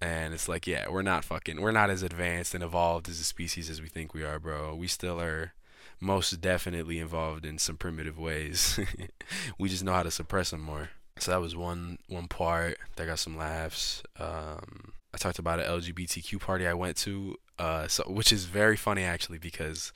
And 0.00 0.32
it's 0.32 0.48
like, 0.48 0.66
yeah, 0.66 0.88
we're 0.88 1.02
not 1.02 1.24
fucking, 1.24 1.60
we're 1.60 1.72
not 1.72 1.90
as 1.90 2.04
advanced 2.04 2.54
and 2.54 2.62
evolved 2.62 3.08
as 3.08 3.18
a 3.18 3.24
species 3.24 3.68
as 3.68 3.82
we 3.82 3.88
think 3.88 4.14
we 4.14 4.22
are, 4.22 4.38
bro. 4.38 4.76
We 4.76 4.86
still 4.86 5.20
are 5.20 5.54
most 6.00 6.40
definitely 6.40 7.00
involved 7.00 7.44
in 7.44 7.58
some 7.58 7.76
primitive 7.76 8.16
ways. 8.16 8.78
we 9.58 9.68
just 9.68 9.82
know 9.82 9.92
how 9.92 10.04
to 10.04 10.10
suppress 10.12 10.50
them 10.50 10.60
more. 10.60 10.90
So 11.18 11.32
that 11.32 11.40
was 11.40 11.56
one 11.56 11.98
one 12.06 12.28
part 12.28 12.78
that 12.94 13.06
got 13.06 13.18
some 13.18 13.36
laughs. 13.36 14.04
Um, 14.20 14.92
I 15.12 15.18
talked 15.18 15.38
about 15.38 15.60
an 15.60 15.66
LGBTQ 15.66 16.40
party 16.40 16.66
I 16.66 16.74
went 16.74 16.96
to, 16.98 17.36
uh, 17.58 17.88
so 17.88 18.04
which 18.04 18.32
is 18.32 18.44
very 18.44 18.76
funny 18.76 19.02
actually 19.02 19.38
because 19.38 19.92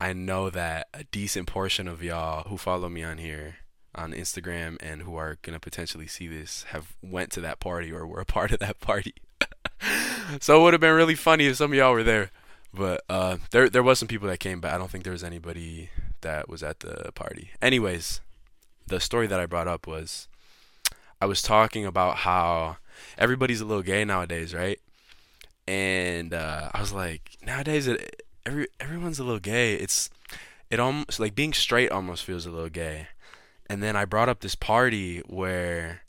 I 0.00 0.12
know 0.12 0.50
that 0.50 0.88
a 0.92 1.04
decent 1.04 1.46
portion 1.46 1.88
of 1.88 2.02
y'all 2.02 2.48
who 2.48 2.58
follow 2.58 2.88
me 2.88 3.02
on 3.02 3.18
here 3.18 3.56
on 3.94 4.12
Instagram 4.12 4.76
and 4.80 5.02
who 5.02 5.16
are 5.16 5.38
gonna 5.42 5.60
potentially 5.60 6.06
see 6.06 6.26
this 6.26 6.64
have 6.64 6.94
went 7.02 7.30
to 7.32 7.40
that 7.40 7.60
party 7.60 7.92
or 7.92 8.06
were 8.06 8.20
a 8.20 8.24
part 8.26 8.52
of 8.52 8.58
that 8.60 8.80
party. 8.80 9.14
so 10.40 10.60
it 10.60 10.62
would 10.62 10.74
have 10.74 10.80
been 10.80 10.94
really 10.94 11.14
funny 11.14 11.46
if 11.46 11.56
some 11.56 11.72
of 11.72 11.78
y'all 11.78 11.92
were 11.92 12.02
there. 12.02 12.30
But 12.74 13.02
uh, 13.08 13.36
there 13.50 13.68
there 13.68 13.82
was 13.82 13.98
some 13.98 14.08
people 14.08 14.28
that 14.28 14.40
came, 14.40 14.60
but 14.60 14.72
I 14.72 14.78
don't 14.78 14.90
think 14.90 15.04
there 15.04 15.12
was 15.12 15.24
anybody 15.24 15.90
that 16.22 16.48
was 16.48 16.62
at 16.62 16.80
the 16.80 17.12
party. 17.12 17.50
Anyways, 17.60 18.20
the 18.86 18.98
story 18.98 19.26
that 19.26 19.40
I 19.40 19.46
brought 19.46 19.68
up 19.68 19.86
was 19.86 20.28
I 21.20 21.26
was 21.26 21.42
talking 21.42 21.84
about 21.84 22.18
how 22.18 22.78
everybody's 23.18 23.60
a 23.60 23.64
little 23.64 23.82
gay 23.82 24.04
nowadays, 24.04 24.54
right? 24.54 24.80
And 25.66 26.34
uh, 26.34 26.70
I 26.72 26.80
was 26.80 26.92
like, 26.92 27.36
nowadays 27.44 27.86
it, 27.86 28.22
every 28.44 28.68
everyone's 28.80 29.18
a 29.18 29.24
little 29.24 29.40
gay. 29.40 29.74
It's 29.74 30.10
it 30.70 30.80
almost 30.80 31.20
like 31.20 31.34
being 31.34 31.52
straight 31.52 31.90
almost 31.90 32.24
feels 32.24 32.46
a 32.46 32.50
little 32.50 32.68
gay. 32.68 33.08
And 33.66 33.82
then 33.82 33.96
I 33.96 34.04
brought 34.04 34.28
up 34.28 34.40
this 34.40 34.54
party 34.54 35.20
where 35.20 36.02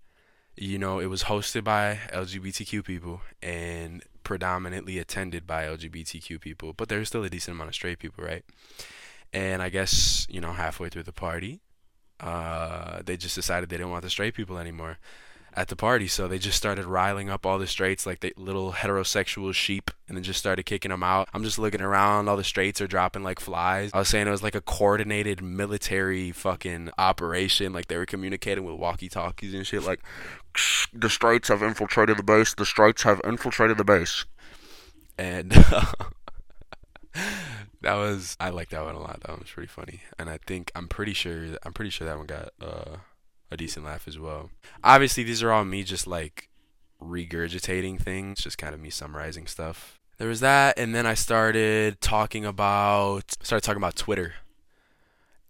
you 0.55 0.77
know 0.77 0.99
it 0.99 1.07
was 1.07 1.23
hosted 1.23 1.63
by 1.63 1.99
LGBTQ 2.11 2.83
people 2.83 3.21
and 3.41 4.03
predominantly 4.23 4.97
attended 4.97 5.45
by 5.45 5.65
LGBTQ 5.65 6.39
people, 6.39 6.73
but 6.73 6.89
there's 6.89 7.09
still 7.09 7.23
a 7.23 7.29
decent 7.29 7.55
amount 7.55 7.69
of 7.69 7.75
straight 7.75 7.99
people, 7.99 8.23
right? 8.23 8.43
And 9.31 9.61
I 9.61 9.69
guess 9.69 10.25
you 10.29 10.41
know 10.41 10.53
halfway 10.53 10.89
through 10.89 11.03
the 11.03 11.13
party, 11.13 11.61
uh, 12.19 13.01
they 13.05 13.17
just 13.17 13.35
decided 13.35 13.69
they 13.69 13.77
didn't 13.77 13.91
want 13.91 14.03
the 14.03 14.09
straight 14.09 14.33
people 14.33 14.57
anymore 14.57 14.97
at 15.55 15.67
the 15.67 15.75
party. 15.75 16.07
So 16.07 16.27
they 16.27 16.39
just 16.39 16.57
started 16.57 16.85
riling 16.85 17.29
up 17.29 17.45
all 17.45 17.59
the 17.59 17.67
straights 17.67 18.05
like 18.05 18.19
the 18.21 18.33
little 18.37 18.73
heterosexual 18.73 19.53
sheep 19.53 19.91
and 20.07 20.17
then 20.17 20.23
just 20.23 20.39
started 20.39 20.63
kicking 20.63 20.89
them 20.91 21.03
out. 21.03 21.29
I'm 21.33 21.43
just 21.43 21.59
looking 21.59 21.81
around, 21.81 22.27
all 22.27 22.37
the 22.37 22.43
straights 22.43 22.81
are 22.81 22.87
dropping 22.87 23.23
like 23.23 23.39
flies. 23.39 23.91
I 23.93 23.99
was 23.99 24.09
saying 24.09 24.27
it 24.27 24.31
was 24.31 24.43
like 24.43 24.55
a 24.55 24.61
coordinated 24.61 25.41
military 25.41 26.31
fucking 26.31 26.89
operation. 26.97 27.73
Like 27.73 27.87
they 27.87 27.97
were 27.97 28.05
communicating 28.05 28.63
with 28.63 28.75
walkie 28.75 29.09
talkies 29.09 29.53
and 29.53 29.65
shit. 29.65 29.83
Like, 29.83 30.01
the 30.93 31.09
straights 31.09 31.49
have 31.49 31.63
infiltrated 31.63 32.17
the 32.17 32.23
base. 32.23 32.53
The 32.53 32.65
straights 32.65 33.03
have 33.03 33.21
infiltrated 33.23 33.77
the 33.77 33.83
base. 33.83 34.25
And 35.17 35.51
that 37.81 37.95
was 37.95 38.35
I 38.39 38.49
like 38.49 38.69
that 38.69 38.83
one 38.83 38.95
a 38.95 38.99
lot. 38.99 39.21
That 39.21 39.29
one 39.29 39.39
was 39.41 39.51
pretty 39.51 39.67
funny, 39.67 40.01
and 40.17 40.29
I 40.29 40.39
think 40.45 40.71
I'm 40.73 40.87
pretty 40.87 41.13
sure 41.13 41.57
I'm 41.63 41.73
pretty 41.73 41.91
sure 41.91 42.07
that 42.07 42.17
one 42.17 42.25
got 42.25 42.49
uh 42.59 42.97
a 43.53 43.57
decent 43.57 43.85
laugh 43.85 44.07
as 44.07 44.19
well. 44.19 44.49
Obviously, 44.83 45.23
these 45.23 45.41
are 45.43 45.51
all 45.51 45.65
me 45.65 45.83
just 45.83 46.07
like 46.07 46.49
regurgitating 47.01 48.01
things, 48.01 48.41
just 48.41 48.57
kind 48.57 48.73
of 48.73 48.79
me 48.79 48.89
summarizing 48.89 49.47
stuff. 49.47 49.99
There 50.17 50.27
was 50.27 50.41
that, 50.41 50.77
and 50.77 50.93
then 50.93 51.05
I 51.05 51.15
started 51.15 51.99
talking 52.01 52.45
about 52.45 53.35
started 53.41 53.65
talking 53.65 53.81
about 53.81 53.95
Twitter, 53.95 54.33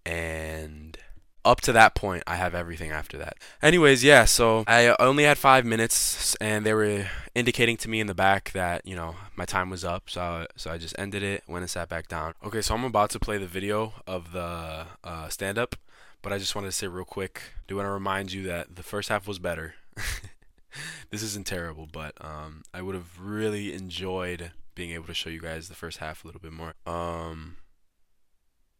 and 0.06 0.96
up 1.44 1.60
to 1.60 1.72
that 1.72 1.94
point, 1.94 2.22
I 2.26 2.36
have 2.36 2.54
everything 2.54 2.90
after 2.90 3.18
that. 3.18 3.36
Anyways, 3.62 4.02
yeah, 4.02 4.24
so 4.24 4.64
I 4.66 4.96
only 4.98 5.24
had 5.24 5.36
five 5.36 5.64
minutes, 5.64 6.34
and 6.36 6.64
they 6.64 6.72
were 6.72 7.06
indicating 7.34 7.76
to 7.78 7.88
me 7.90 8.00
in 8.00 8.06
the 8.06 8.14
back 8.14 8.52
that 8.52 8.86
you 8.86 8.96
know 8.96 9.16
my 9.36 9.44
time 9.44 9.70
was 9.70 9.84
up. 9.84 10.08
So 10.08 10.46
so 10.56 10.70
I 10.70 10.78
just 10.78 10.94
ended 10.98 11.22
it, 11.22 11.44
went 11.46 11.62
and 11.62 11.70
sat 11.70 11.88
back 11.88 12.08
down. 12.08 12.34
Okay, 12.44 12.62
so 12.62 12.74
I'm 12.74 12.84
about 12.84 13.10
to 13.10 13.20
play 13.20 13.38
the 13.38 13.46
video 13.46 13.92
of 14.06 14.32
the 14.32 14.86
uh, 15.04 15.28
stand 15.28 15.58
up. 15.58 15.76
But 16.24 16.32
I 16.32 16.38
just 16.38 16.54
wanted 16.54 16.68
to 16.68 16.72
say 16.72 16.86
real 16.86 17.04
quick, 17.04 17.42
do 17.68 17.76
want 17.76 17.84
to 17.84 17.90
remind 17.90 18.32
you 18.32 18.44
that 18.44 18.76
the 18.76 18.82
first 18.82 19.10
half 19.10 19.28
was 19.28 19.38
better. 19.38 19.74
this 21.10 21.22
isn't 21.22 21.46
terrible, 21.46 21.86
but 21.86 22.14
um, 22.18 22.62
I 22.72 22.80
would 22.80 22.94
have 22.94 23.20
really 23.20 23.74
enjoyed 23.74 24.52
being 24.74 24.92
able 24.92 25.04
to 25.04 25.12
show 25.12 25.28
you 25.28 25.38
guys 25.38 25.68
the 25.68 25.74
first 25.74 25.98
half 25.98 26.24
a 26.24 26.26
little 26.26 26.40
bit 26.40 26.52
more. 26.52 26.72
Um, 26.86 27.56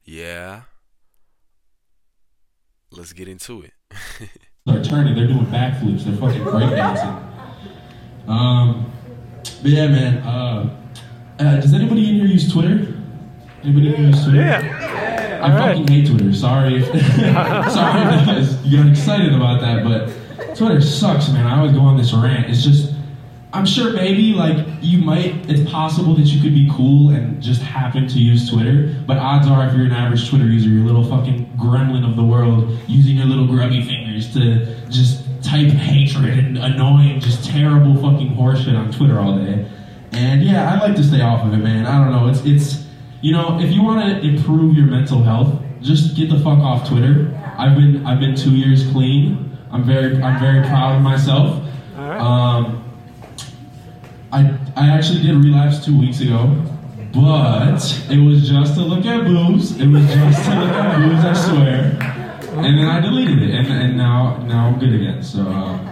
yeah. 0.05 0.63
Let's 2.91 3.13
get 3.13 3.29
into 3.29 3.61
it. 3.61 3.75
they're 4.65 4.83
turning, 4.83 5.15
they're 5.15 5.27
doing 5.27 5.45
backflips, 5.45 6.05
they're 6.05 6.17
fucking 6.17 6.45
breakdancing. 6.45 8.27
Um, 8.27 8.91
but 9.61 9.71
yeah, 9.71 9.87
man. 9.89 10.17
Uh, 10.27 10.77
uh, 11.39 11.57
does 11.57 11.75
anybody 11.75 12.09
in 12.09 12.15
here 12.15 12.25
use 12.25 12.51
Twitter? 12.51 12.97
Anybody 13.63 13.89
in 13.89 13.97
here 13.97 14.07
use 14.07 14.25
Twitter? 14.25 14.39
Yeah. 14.39 15.14
I 15.45 15.59
fucking 15.59 15.89
hate 15.89 16.07
Twitter. 16.09 16.33
Sorry 16.33 16.77
if 16.77 16.87
sorry 17.73 18.39
if 18.39 18.67
you 18.67 18.79
got 18.79 18.89
excited 18.89 19.35
about 19.35 19.61
that, 19.61 19.85
but 19.85 20.57
Twitter 20.57 20.81
sucks, 20.81 21.29
man. 21.31 21.47
I 21.47 21.59
always 21.59 21.73
go 21.73 21.81
on 21.81 21.97
this 21.97 22.13
rant. 22.13 22.51
It's 22.51 22.63
just 22.63 22.95
I'm 23.53 23.67
sure 23.67 23.93
maybe 23.93 24.33
like 24.33 24.67
you 24.81 24.99
might 24.99 25.49
it's 25.49 25.71
possible 25.71 26.15
that 26.17 26.27
you 26.27 26.43
could 26.43 26.55
be 26.55 26.69
cool 26.73 27.11
and 27.11 27.41
just 27.41 27.63
happen 27.63 28.09
to 28.09 28.19
use 28.19 28.51
Twitter, 28.51 28.97
but 29.07 29.17
odds 29.17 29.47
are 29.47 29.67
if 29.67 29.75
you're 29.75 29.87
an 29.87 29.93
average 29.93 30.29
Twitter 30.29 30.47
user, 30.47 30.69
you're 30.69 30.83
a 30.83 30.87
little 30.87 31.05
fucking 31.05 31.47
gremlin 31.57 32.09
of 32.09 32.17
the 32.17 32.25
world 32.25 32.77
using 32.89 33.17
your 33.17 33.27
little 33.27 33.47
grubby 33.47 33.85
fingers 33.85 34.33
to 34.35 34.75
just 34.89 35.25
type 35.41 35.69
hatred 35.69 36.39
and 36.39 36.59
annoying, 36.59 37.21
just 37.21 37.45
terrible 37.45 37.95
fucking 37.95 38.35
horseshit 38.35 38.77
on 38.77 38.91
Twitter 38.91 39.21
all 39.21 39.37
day. 39.39 39.71
And 40.11 40.43
yeah, 40.43 40.73
I 40.73 40.81
like 40.85 40.97
to 40.97 41.05
stay 41.05 41.21
off 41.21 41.47
of 41.47 41.53
it, 41.53 41.59
man. 41.59 41.87
I 41.87 42.03
don't 42.03 42.11
know. 42.11 42.29
It's 42.29 42.45
it's 42.45 42.84
you 43.25 43.33
know, 43.33 43.59
if 43.59 43.73
you 43.73 43.83
want 43.83 44.05
to 44.05 44.21
improve 44.21 44.77
your 44.77 44.85
mental 44.87 45.23
health, 45.23 45.59
just 45.81 46.15
get 46.15 46.29
the 46.29 46.39
fuck 46.41 46.59
off 46.59 46.87
Twitter. 46.87 47.33
I've 47.57 47.75
been 47.75 48.05
I've 48.05 48.21
been 48.21 48.37
two 48.37 48.51
years 48.51 48.87
clean. 48.93 49.57
I'm 49.71 49.83
very 49.83 50.21
I'm 50.23 50.39
very 50.39 50.61
proud 50.69 50.97
of 50.97 51.03
myself. 51.03 51.65
Um, 51.97 52.85
I 54.31 54.55
I 54.77 54.91
actually 54.91 55.23
did 55.23 55.37
relapse 55.37 55.83
two 55.83 55.99
weeks 55.99 56.21
ago, 56.21 56.55
but 57.15 57.81
it 58.11 58.21
was 58.23 58.47
just 58.47 58.75
to 58.75 58.83
look 58.83 59.07
at 59.07 59.25
boobs. 59.25 59.81
It 59.81 59.87
was 59.87 60.07
just 60.07 60.45
to 60.45 60.61
look 60.61 60.75
at 60.77 60.99
boobs. 60.99 61.25
I 61.25 61.33
swear. 61.33 61.97
And 62.63 62.79
then 62.79 62.87
I 62.87 63.01
deleted 63.01 63.43
it, 63.43 63.55
and, 63.55 63.67
and 63.69 63.97
now 63.97 64.37
now 64.45 64.67
I'm 64.67 64.79
good 64.79 64.93
again. 64.93 65.23
So. 65.23 65.41
Um, 65.41 65.91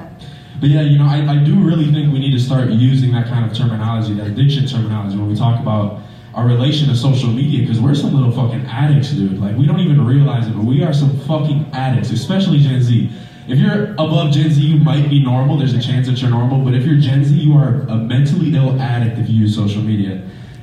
but 0.60 0.68
yeah, 0.68 0.82
you 0.82 0.96
know, 0.96 1.06
I, 1.06 1.26
I 1.28 1.36
do 1.38 1.56
really 1.56 1.90
think 1.90 2.12
we 2.12 2.20
need 2.20 2.30
to 2.32 2.38
start 2.38 2.68
using 2.68 3.10
that 3.14 3.26
kind 3.26 3.50
of 3.50 3.56
terminology, 3.56 4.14
that 4.14 4.28
addiction 4.28 4.64
terminology, 4.64 5.16
when 5.16 5.26
we 5.28 5.34
talk 5.34 5.58
about 5.58 6.02
our 6.34 6.46
relation 6.46 6.88
to 6.88 6.96
social 6.96 7.28
media 7.28 7.60
because 7.60 7.80
we're 7.80 7.94
some 7.94 8.14
little 8.14 8.32
fucking 8.32 8.64
addicts, 8.66 9.10
dude. 9.10 9.38
Like 9.38 9.56
we 9.56 9.66
don't 9.66 9.80
even 9.80 10.04
realize 10.04 10.46
it, 10.46 10.54
but 10.54 10.64
we 10.64 10.82
are 10.82 10.92
some 10.92 11.18
fucking 11.20 11.70
addicts, 11.72 12.10
especially 12.10 12.60
Gen 12.60 12.82
Z. 12.82 13.10
If 13.48 13.58
you're 13.58 13.92
above 13.92 14.32
Gen 14.32 14.50
Z, 14.50 14.60
you 14.60 14.78
might 14.78 15.10
be 15.10 15.22
normal. 15.22 15.58
There's 15.58 15.74
a 15.74 15.82
chance 15.82 16.06
that 16.06 16.20
you're 16.22 16.30
normal, 16.30 16.64
but 16.64 16.74
if 16.74 16.86
you're 16.86 16.98
Gen 16.98 17.24
Z, 17.24 17.34
you 17.34 17.54
are 17.56 17.82
a 17.82 17.96
mentally 17.96 18.54
ill 18.54 18.80
addict 18.80 19.18
if 19.18 19.28
you 19.28 19.40
use 19.42 19.54
social 19.54 19.82
media. 19.82 20.22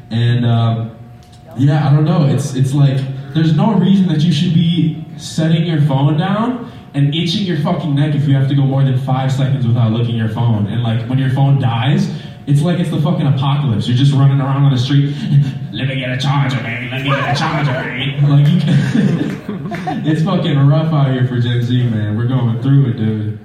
And 0.10 0.46
um, 0.46 0.98
yeah, 1.58 1.88
I 1.88 1.94
don't 1.94 2.06
know. 2.06 2.26
It's 2.26 2.56
it's 2.56 2.74
like 2.74 2.98
there's 3.34 3.56
no 3.56 3.74
reason 3.74 4.08
that 4.08 4.22
you 4.22 4.32
should 4.32 4.54
be 4.54 5.06
setting 5.18 5.66
your 5.66 5.82
phone 5.82 6.18
down 6.18 6.72
and 6.94 7.14
itching 7.14 7.46
your 7.46 7.60
fucking 7.60 7.94
neck 7.94 8.16
if 8.16 8.28
you 8.28 8.34
have 8.34 8.48
to 8.50 8.56
go 8.56 8.64
more 8.64 8.84
than 8.84 8.98
five 8.98 9.32
seconds 9.32 9.68
without 9.68 9.92
looking 9.92 10.20
at 10.20 10.26
your 10.26 10.30
phone. 10.30 10.66
And 10.68 10.82
like 10.82 11.08
when 11.08 11.20
your 11.20 11.30
phone 11.30 11.60
dies, 11.60 12.10
it's 12.50 12.62
like 12.64 12.80
it's 12.80 12.90
the 12.90 13.00
fucking 13.00 13.28
apocalypse. 13.28 13.88
You're 13.88 13.98
just 13.98 14.12
running 14.12 14.42
around 14.42 14.64
on 14.64 14.72
the 14.72 14.78
street. 14.78 15.16
Let 15.72 15.88
me 15.88 16.00
get 16.00 16.10
a 16.10 16.18
charger, 16.18 16.62
man. 16.64 16.90
Let 16.90 17.04
me 17.04 17.10
get 17.10 17.36
a 17.36 17.40
charger, 17.40 17.72
man. 17.72 18.00
Like, 18.30 18.48
it's 20.06 20.24
fucking 20.24 20.58
rough 20.68 20.92
out 20.92 21.12
here 21.12 21.28
for 21.28 21.40
Gen 21.40 21.62
Z, 21.62 21.90
man. 21.90 22.18
We're 22.18 22.28
going 22.28 22.62
through 22.62 22.88
it, 22.88 22.94
dude. 22.94 23.40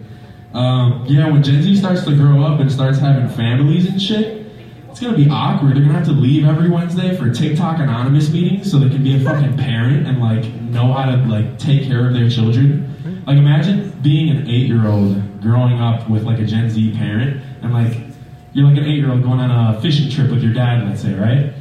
Um, 0.54 1.04
yeah, 1.06 1.28
when 1.28 1.42
Gen 1.42 1.62
Z 1.62 1.76
starts 1.76 2.04
to 2.04 2.16
grow 2.16 2.42
up 2.42 2.60
and 2.60 2.72
starts 2.72 2.98
having 2.98 3.28
families 3.28 3.88
and 3.88 4.00
shit, 4.00 4.46
it's 4.88 5.00
gonna 5.00 5.16
be 5.16 5.28
awkward. 5.28 5.74
They're 5.76 5.82
gonna 5.82 5.98
have 5.98 6.06
to 6.06 6.12
leave 6.12 6.46
every 6.46 6.70
Wednesday 6.70 7.16
for 7.16 7.30
TikTok 7.30 7.80
anonymous 7.80 8.30
meetings 8.30 8.70
so 8.70 8.78
they 8.78 8.88
can 8.88 9.02
be 9.02 9.16
a 9.16 9.20
fucking 9.20 9.58
parent 9.58 10.06
and 10.06 10.20
like 10.20 10.44
know 10.62 10.92
how 10.92 11.04
to 11.10 11.16
like 11.26 11.58
take 11.58 11.84
care 11.84 12.06
of 12.06 12.14
their 12.14 12.30
children. 12.30 13.22
Like 13.26 13.36
imagine 13.36 13.90
being 14.02 14.30
an 14.30 14.48
eight 14.48 14.66
year 14.66 14.86
old 14.86 15.42
growing 15.42 15.80
up 15.80 16.08
with 16.08 16.22
like 16.22 16.38
a 16.38 16.44
Gen 16.44 16.70
Z 16.70 16.96
parent 16.96 17.42
and 17.62 17.72
like 17.72 18.13
you're 18.54 18.66
like 18.68 18.78
an 18.78 18.84
eight 18.84 18.96
year 18.96 19.10
old 19.10 19.22
going 19.22 19.40
on 19.40 19.74
a 19.74 19.80
fishing 19.80 20.08
trip 20.08 20.30
with 20.30 20.42
your 20.42 20.54
dad, 20.54 20.88
let's 20.88 21.02
say, 21.02 21.12
right? 21.14 21.52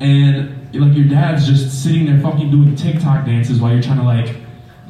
And 0.00 0.74
like 0.74 0.96
your 0.96 1.06
dad's 1.06 1.46
just 1.46 1.82
sitting 1.82 2.06
there 2.06 2.18
fucking 2.20 2.50
doing 2.50 2.74
TikTok 2.74 3.26
dances 3.26 3.60
while 3.60 3.72
you're 3.72 3.82
trying 3.82 3.98
to 3.98 4.04
like 4.04 4.36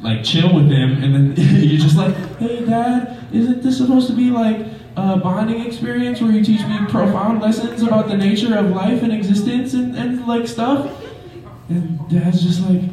like 0.01 0.23
chill 0.23 0.55
with 0.55 0.69
them, 0.69 1.03
and 1.03 1.13
then 1.13 1.33
you're 1.37 1.79
just 1.79 1.97
like, 1.97 2.15
hey 2.37 2.65
dad, 2.65 3.21
isn't 3.33 3.61
this 3.61 3.77
supposed 3.77 4.07
to 4.07 4.13
be 4.13 4.29
like 4.31 4.65
a 4.95 5.17
bonding 5.17 5.65
experience 5.65 6.21
where 6.21 6.31
you 6.31 6.43
teach 6.43 6.61
me 6.65 6.77
profound 6.87 7.41
lessons 7.41 7.83
about 7.83 8.07
the 8.07 8.15
nature 8.15 8.57
of 8.57 8.69
life 8.69 9.03
and 9.03 9.11
existence 9.11 9.73
and, 9.73 9.95
and 9.97 10.25
like 10.25 10.47
stuff? 10.47 10.89
And 11.67 11.99
dad's 12.09 12.41
just 12.41 12.61
like, 12.61 12.83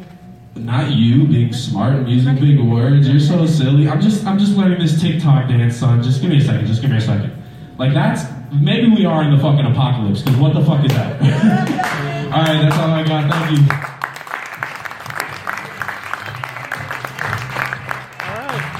not 0.55 0.91
you 0.91 1.25
being 1.25 1.53
smart 1.53 1.95
and 1.95 2.09
using 2.09 2.35
big 2.35 2.59
words. 2.59 3.07
You're 3.07 3.19
so 3.19 3.45
silly. 3.45 3.87
I'm 3.87 4.01
just 4.01 4.25
I'm 4.25 4.37
just 4.37 4.57
learning 4.57 4.79
this 4.79 4.99
TikTok 4.99 5.47
dance, 5.47 5.77
son. 5.77 6.03
Just 6.03 6.21
give 6.21 6.29
me 6.29 6.39
a 6.39 6.41
second. 6.41 6.67
Just 6.67 6.81
give 6.81 6.91
me 6.91 6.97
a 6.97 7.01
second. 7.01 7.31
Like 7.77 7.93
that's 7.93 8.25
maybe 8.51 8.89
we 8.89 9.05
are 9.05 9.23
in 9.23 9.31
the 9.35 9.39
fucking 9.41 9.65
apocalypse, 9.65 10.21
because 10.21 10.37
what 10.39 10.53
the 10.53 10.63
fuck 10.63 10.83
is 10.85 10.91
that? 10.93 11.21
all 12.33 12.43
right, 12.43 12.61
that's 12.61 12.77
all 12.77 12.91
I 12.91 13.03
got. 13.03 13.31
Thank 13.31 13.57
you. 13.57 13.65
All 18.23 18.35
right. 18.45 18.77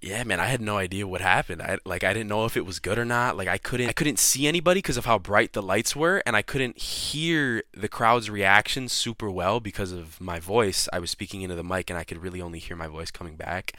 Yeah, 0.00 0.24
man, 0.24 0.40
I 0.40 0.46
had 0.46 0.60
no 0.60 0.76
idea 0.78 1.06
what 1.06 1.20
happened. 1.20 1.62
I 1.62 1.78
like 1.84 2.02
I 2.02 2.12
didn't 2.12 2.28
know 2.28 2.44
if 2.44 2.56
it 2.56 2.66
was 2.66 2.78
good 2.78 2.98
or 2.98 3.04
not. 3.04 3.36
Like 3.36 3.48
I 3.48 3.58
couldn't 3.58 3.88
I 3.88 3.92
couldn't 3.92 4.18
see 4.18 4.46
anybody 4.48 4.78
because 4.78 4.96
of 4.96 5.04
how 5.04 5.18
bright 5.18 5.52
the 5.52 5.62
lights 5.62 5.94
were 5.94 6.22
and 6.26 6.34
I 6.34 6.42
couldn't 6.42 6.78
hear 6.78 7.62
the 7.72 7.88
crowd's 7.88 8.28
reaction 8.28 8.88
super 8.88 9.30
well 9.30 9.60
because 9.60 9.92
of 9.92 10.20
my 10.20 10.40
voice. 10.40 10.88
I 10.92 10.98
was 10.98 11.10
speaking 11.10 11.42
into 11.42 11.54
the 11.54 11.62
mic 11.64 11.88
and 11.88 11.98
I 11.98 12.04
could 12.04 12.18
really 12.18 12.40
only 12.40 12.58
hear 12.58 12.76
my 12.76 12.88
voice 12.88 13.10
coming 13.10 13.36
back. 13.36 13.74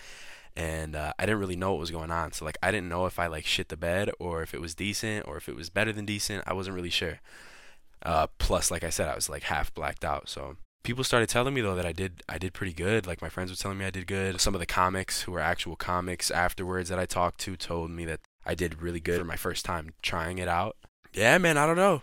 And 0.56 0.96
uh, 0.96 1.14
I 1.18 1.26
didn't 1.26 1.40
really 1.40 1.56
know 1.56 1.72
what 1.72 1.80
was 1.80 1.92
going 1.92 2.12
on. 2.12 2.32
So 2.32 2.46
like 2.46 2.58
I 2.62 2.72
didn't 2.72 2.90
know 2.90 3.06
if 3.06 3.18
I 3.18 3.28
like 3.28 3.46
shit 3.46 3.70
the 3.70 3.78
bed 3.78 4.12
or 4.20 4.44
if 4.44 4.54
it 4.54 4.62
was 4.62 4.76
decent 4.76 5.28
or 5.28 5.38
if 5.38 5.50
it 5.50 5.56
was 5.56 5.70
better 5.70 5.92
than 5.92 6.06
decent. 6.06 6.44
I 6.46 6.54
wasn't 6.54 6.76
really 6.76 6.90
sure. 6.90 7.20
Uh, 8.06 8.28
plus, 8.38 8.70
like 8.70 8.84
I 8.84 8.90
said, 8.90 9.08
I 9.08 9.16
was 9.16 9.30
like 9.30 9.44
half 9.44 9.74
blacked 9.74 10.06
out. 10.06 10.30
So 10.30 10.58
people 10.84 11.04
started 11.04 11.30
telling 11.30 11.54
me 11.54 11.62
though 11.62 11.76
that 11.76 11.86
I 11.86 11.94
did 11.94 12.22
I 12.30 12.38
did 12.38 12.54
pretty 12.54 12.74
good. 12.74 13.08
Like 13.08 13.22
my 13.22 13.30
friends 13.30 13.50
were 13.50 13.58
telling 13.58 13.78
me 13.78 13.86
I 13.86 13.92
did 13.92 14.06
good. 14.06 14.40
Some 14.40 14.54
of 14.54 14.60
the 14.60 14.66
comics 14.66 15.24
who 15.24 15.32
were 15.32 15.40
actual 15.40 15.76
comics 15.76 16.30
afterwards 16.30 16.90
that 16.90 17.00
I 17.00 17.06
talked 17.06 17.40
to 17.42 17.56
told 17.56 17.90
me 17.90 18.06
that 18.06 18.20
I 18.46 18.56
did 18.56 18.82
really 18.82 19.00
good 19.00 19.20
for 19.20 19.26
my 19.26 19.38
first 19.38 19.66
time 19.66 19.94
trying 20.02 20.38
it 20.38 20.48
out. 20.48 20.76
Yeah, 21.14 21.38
man, 21.38 21.58
I 21.58 21.66
don't 21.66 21.78
know. 21.78 22.02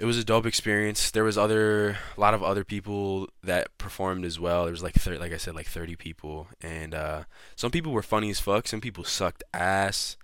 It 0.00 0.06
was 0.06 0.16
a 0.16 0.24
dope 0.24 0.46
experience. 0.46 1.10
There 1.10 1.24
was 1.24 1.36
other 1.36 1.98
a 2.16 2.20
lot 2.20 2.32
of 2.32 2.42
other 2.42 2.64
people 2.64 3.28
that 3.44 3.76
performed 3.76 4.24
as 4.24 4.40
well. 4.40 4.64
There 4.64 4.72
was 4.72 4.82
like 4.82 4.94
thir- 4.94 5.18
like 5.18 5.32
I 5.32 5.36
said 5.36 5.54
like 5.54 5.66
30 5.66 5.94
people 5.94 6.48
and 6.62 6.94
uh, 6.94 7.24
some 7.54 7.70
people 7.70 7.92
were 7.92 8.02
funny 8.02 8.30
as 8.30 8.40
fuck, 8.40 8.66
some 8.66 8.80
people 8.80 9.04
sucked 9.04 9.44
ass. 9.52 10.16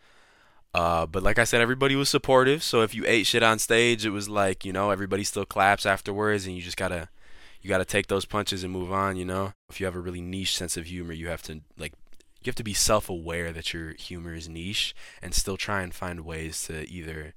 Uh, 0.73 1.04
but 1.04 1.23
like 1.23 1.38
I 1.38 1.45
said, 1.45 1.61
everybody 1.61 1.95
was 1.95 2.09
supportive. 2.09 2.62
So 2.62 2.80
if 2.80 2.95
you 2.95 3.04
ate 3.06 3.26
shit 3.26 3.42
on 3.42 3.59
stage, 3.59 4.06
it 4.06 4.11
was 4.11 4.30
like 4.30 4.64
you 4.64 4.73
know 4.73 4.90
everybody 4.90 5.25
still 5.25 5.45
claps 5.45 5.85
afterwards, 5.85 6.47
and 6.47 6.56
you 6.56 6.62
just 6.62 6.78
gotta 6.78 7.11
you 7.61 7.68
got 7.68 7.78
to 7.78 7.85
take 7.85 8.06
those 8.06 8.25
punches 8.25 8.62
and 8.62 8.73
move 8.73 8.92
on, 8.92 9.16
you 9.16 9.25
know? 9.25 9.52
If 9.68 9.80
you 9.80 9.87
have 9.87 9.97
a 9.97 10.00
really 10.00 10.21
niche 10.21 10.56
sense 10.56 10.76
of 10.76 10.87
humor, 10.87 11.12
you 11.12 11.28
have 11.28 11.42
to 11.42 11.61
like 11.76 11.95
you 12.42 12.50
have 12.50 12.54
to 12.54 12.64
be 12.64 12.75
self-aware 12.75 13.52
that 13.52 13.75
your 13.75 13.95
humor 13.95 14.35
is 14.35 14.49
niche 14.49 14.95
and 15.21 15.35
still 15.35 15.56
try 15.56 15.83
and 15.83 15.92
find 15.92 16.21
ways 16.21 16.62
to 16.68 16.88
either 16.88 17.35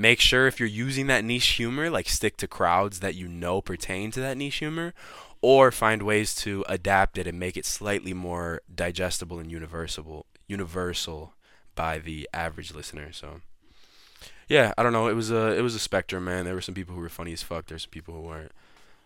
make 0.00 0.20
sure 0.20 0.46
if 0.46 0.58
you're 0.58 0.68
using 0.68 1.06
that 1.08 1.24
niche 1.24 1.46
humor, 1.46 1.90
like 1.90 2.08
stick 2.08 2.36
to 2.38 2.48
crowds 2.48 3.00
that 3.00 3.14
you 3.14 3.28
know 3.28 3.60
pertain 3.60 4.10
to 4.12 4.20
that 4.20 4.36
niche 4.36 4.56
humor 4.56 4.94
or 5.42 5.70
find 5.70 6.02
ways 6.02 6.34
to 6.34 6.64
adapt 6.68 7.18
it 7.18 7.26
and 7.26 7.38
make 7.38 7.56
it 7.56 7.66
slightly 7.66 8.12
more 8.12 8.60
digestible 8.74 9.38
and 9.38 9.50
universal 9.50 10.26
universal 10.48 11.34
by 11.74 11.98
the 11.98 12.28
average 12.32 12.74
listener. 12.74 13.12
So 13.12 13.40
yeah, 14.48 14.72
I 14.76 14.82
don't 14.82 14.92
know. 14.92 15.06
It 15.08 15.14
was 15.14 15.30
a 15.30 15.56
it 15.56 15.62
was 15.62 15.74
a 15.74 15.78
spectrum, 15.78 16.24
man. 16.24 16.44
There 16.44 16.54
were 16.54 16.60
some 16.60 16.74
people 16.74 16.94
who 16.94 17.00
were 17.00 17.08
funny 17.08 17.32
as 17.32 17.42
fuck. 17.42 17.66
There's 17.66 17.82
some 17.82 17.90
people 17.90 18.14
who 18.14 18.22
weren't 18.22 18.52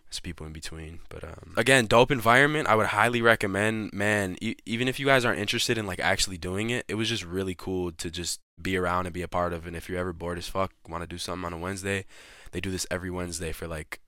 There's 0.08 0.20
people 0.20 0.46
in 0.46 0.52
between. 0.52 1.00
But 1.08 1.24
um, 1.24 1.54
again, 1.56 1.86
dope 1.86 2.10
environment. 2.10 2.68
I 2.68 2.76
would 2.76 2.86
highly 2.86 3.20
recommend. 3.20 3.92
Man, 3.92 4.36
e- 4.40 4.56
even 4.64 4.88
if 4.88 4.98
you 4.98 5.06
guys 5.06 5.24
aren't 5.24 5.40
interested 5.40 5.76
in 5.76 5.86
like 5.86 6.00
actually 6.00 6.38
doing 6.38 6.70
it, 6.70 6.84
it 6.88 6.94
was 6.94 7.08
just 7.08 7.24
really 7.24 7.54
cool 7.54 7.92
to 7.92 8.10
just 8.10 8.40
be 8.60 8.76
around 8.76 9.06
and 9.06 9.12
be 9.12 9.22
a 9.22 9.28
part 9.28 9.52
of. 9.52 9.66
And 9.66 9.76
if 9.76 9.88
you're 9.88 9.98
ever 9.98 10.12
bored 10.12 10.38
as 10.38 10.48
fuck, 10.48 10.72
want 10.88 11.02
to 11.02 11.08
do 11.08 11.18
something 11.18 11.44
on 11.44 11.52
a 11.52 11.58
Wednesday, 11.58 12.04
they 12.52 12.60
do 12.60 12.70
this 12.70 12.86
every 12.90 13.10
Wednesday 13.10 13.52
for 13.52 13.66
like 13.66 14.00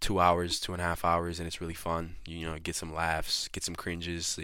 two 0.00 0.20
hours, 0.20 0.60
two 0.60 0.72
and 0.72 0.82
a 0.82 0.84
half 0.84 1.04
hours, 1.04 1.38
and 1.38 1.46
it's 1.46 1.60
really 1.60 1.74
fun. 1.74 2.16
You 2.26 2.46
know, 2.46 2.58
get 2.58 2.76
some 2.76 2.92
laughs, 2.92 3.48
get 3.48 3.64
some 3.64 3.74
cringes, 3.74 4.38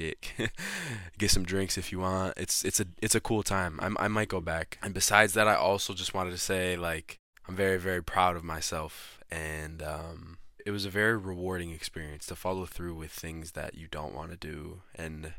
get 1.18 1.30
some 1.30 1.44
drinks 1.44 1.76
if 1.76 1.92
you 1.92 2.00
want. 2.00 2.34
It's 2.36 2.64
it's 2.64 2.80
a 2.80 2.86
it's 3.02 3.14
a 3.14 3.20
cool 3.20 3.42
time. 3.42 3.78
I 3.80 4.04
I 4.04 4.08
might 4.08 4.28
go 4.28 4.40
back. 4.40 4.78
And 4.82 4.94
besides 4.94 5.34
that, 5.34 5.48
I 5.48 5.54
also 5.54 5.92
just 5.92 6.14
wanted 6.14 6.30
to 6.30 6.38
say 6.38 6.76
like 6.76 7.18
I'm 7.46 7.56
very 7.56 7.78
very 7.78 8.02
proud 8.02 8.36
of 8.36 8.44
myself 8.44 9.18
and 9.30 9.82
um 9.82 10.38
it 10.64 10.70
was 10.70 10.84
a 10.84 10.90
very 10.90 11.16
rewarding 11.16 11.70
experience 11.70 12.26
to 12.26 12.36
follow 12.36 12.66
through 12.66 12.94
with 12.94 13.10
things 13.10 13.52
that 13.52 13.74
you 13.74 13.86
don't 13.90 14.14
want 14.14 14.30
to 14.30 14.36
do 14.36 14.82
and 14.94 15.32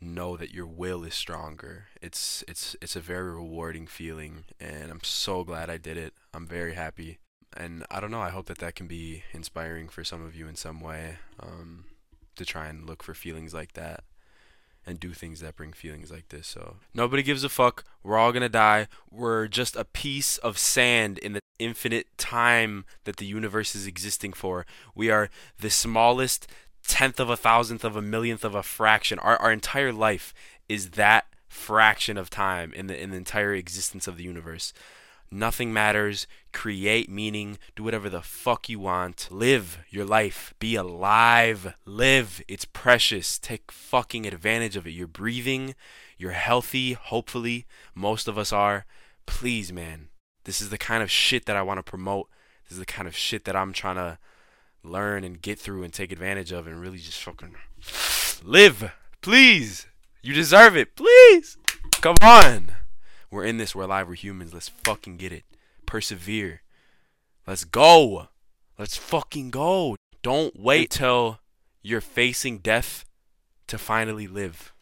know 0.00 0.36
that 0.36 0.52
your 0.52 0.66
will 0.66 1.04
is 1.04 1.14
stronger. 1.14 1.86
It's 2.00 2.44
it's 2.46 2.76
it's 2.80 2.96
a 2.96 3.00
very 3.00 3.32
rewarding 3.32 3.86
feeling 3.86 4.44
and 4.60 4.90
I'm 4.90 5.02
so 5.02 5.44
glad 5.44 5.70
I 5.70 5.76
did 5.76 5.96
it. 5.96 6.14
I'm 6.32 6.46
very 6.46 6.74
happy. 6.74 7.18
And 7.56 7.84
I 7.90 8.00
don't 8.00 8.10
know, 8.10 8.20
I 8.20 8.30
hope 8.30 8.46
that 8.46 8.58
that 8.58 8.74
can 8.74 8.86
be 8.86 9.24
inspiring 9.32 9.88
for 9.88 10.04
some 10.04 10.24
of 10.24 10.36
you 10.36 10.46
in 10.46 10.54
some 10.54 10.80
way 10.80 11.16
um, 11.40 11.86
to 12.36 12.44
try 12.44 12.66
and 12.66 12.86
look 12.86 13.02
for 13.02 13.14
feelings 13.14 13.54
like 13.54 13.72
that 13.72 14.04
and 14.86 15.00
do 15.00 15.12
things 15.12 15.40
that 15.40 15.56
bring 15.56 15.72
feelings 15.72 16.10
like 16.10 16.28
this. 16.28 16.46
So 16.46 16.76
nobody 16.94 17.22
gives 17.22 17.44
a 17.44 17.48
fuck. 17.48 17.84
We're 18.02 18.18
all 18.18 18.32
gonna 18.32 18.48
die. 18.48 18.88
We're 19.10 19.48
just 19.48 19.76
a 19.76 19.84
piece 19.84 20.38
of 20.38 20.58
sand 20.58 21.18
in 21.18 21.32
the 21.32 21.40
infinite 21.58 22.06
time 22.16 22.84
that 23.04 23.16
the 23.16 23.26
universe 23.26 23.74
is 23.74 23.86
existing 23.86 24.32
for. 24.32 24.64
We 24.94 25.10
are 25.10 25.28
the 25.58 25.70
smallest 25.70 26.46
tenth 26.88 27.20
of 27.20 27.30
a 27.30 27.36
thousandth 27.36 27.84
of 27.84 27.94
a 27.94 28.02
millionth 28.02 28.44
of 28.44 28.56
a 28.56 28.62
fraction. 28.64 29.20
Our 29.20 29.36
our 29.36 29.52
entire 29.52 29.92
life 29.92 30.34
is 30.68 30.90
that 30.90 31.26
fraction 31.48 32.18
of 32.18 32.30
time 32.30 32.72
in 32.72 32.88
the 32.88 33.00
in 33.00 33.10
the 33.10 33.16
entire 33.16 33.54
existence 33.54 34.08
of 34.08 34.16
the 34.16 34.24
universe. 34.24 34.72
Nothing 35.30 35.74
matters. 35.74 36.26
Create 36.52 37.10
meaning. 37.10 37.58
Do 37.76 37.82
whatever 37.82 38.08
the 38.08 38.22
fuck 38.22 38.70
you 38.70 38.78
want. 38.78 39.28
Live 39.30 39.78
your 39.90 40.06
life. 40.06 40.54
Be 40.58 40.74
alive. 40.74 41.74
Live. 41.84 42.42
It's 42.48 42.64
precious. 42.64 43.38
Take 43.38 43.70
fucking 43.70 44.26
advantage 44.26 44.74
of 44.74 44.86
it. 44.86 44.92
You're 44.92 45.06
breathing. 45.06 45.74
You're 46.16 46.32
healthy. 46.32 46.94
Hopefully. 46.94 47.66
Most 47.94 48.26
of 48.26 48.38
us 48.38 48.54
are. 48.54 48.86
Please, 49.26 49.70
man. 49.70 50.08
This 50.44 50.62
is 50.62 50.70
the 50.70 50.78
kind 50.78 51.02
of 51.02 51.10
shit 51.10 51.44
that 51.44 51.56
I 51.56 51.62
want 51.62 51.76
to 51.76 51.82
promote. 51.82 52.30
This 52.64 52.72
is 52.72 52.78
the 52.78 52.86
kind 52.86 53.06
of 53.06 53.14
shit 53.14 53.44
that 53.44 53.54
I'm 53.54 53.74
trying 53.74 53.96
to 53.96 54.18
learn 54.82 55.24
and 55.24 55.40
get 55.40 55.58
through 55.58 55.82
and 55.82 55.92
take 55.92 56.12
advantage 56.12 56.52
of 56.52 56.66
and 56.66 56.80
really 56.80 56.98
just 56.98 57.22
fucking 57.22 57.54
live. 58.42 58.92
Please. 59.20 59.86
You 60.22 60.34
deserve 60.34 60.76
it. 60.76 60.96
Please. 60.96 61.56
Come 62.00 62.16
on. 62.22 62.72
We're 63.30 63.44
in 63.44 63.58
this. 63.58 63.74
We're 63.74 63.84
alive. 63.84 64.08
We're 64.08 64.14
humans. 64.14 64.54
Let's 64.54 64.68
fucking 64.68 65.16
get 65.16 65.32
it. 65.32 65.44
Persevere. 65.86 66.62
Let's 67.46 67.64
go. 67.64 68.28
Let's 68.78 68.96
fucking 68.96 69.50
go. 69.50 69.96
Don't 70.22 70.58
wait 70.58 70.90
till 70.90 71.40
you're 71.82 72.00
facing 72.00 72.58
death 72.58 73.04
to 73.66 73.78
finally 73.78 74.26
live. 74.26 74.72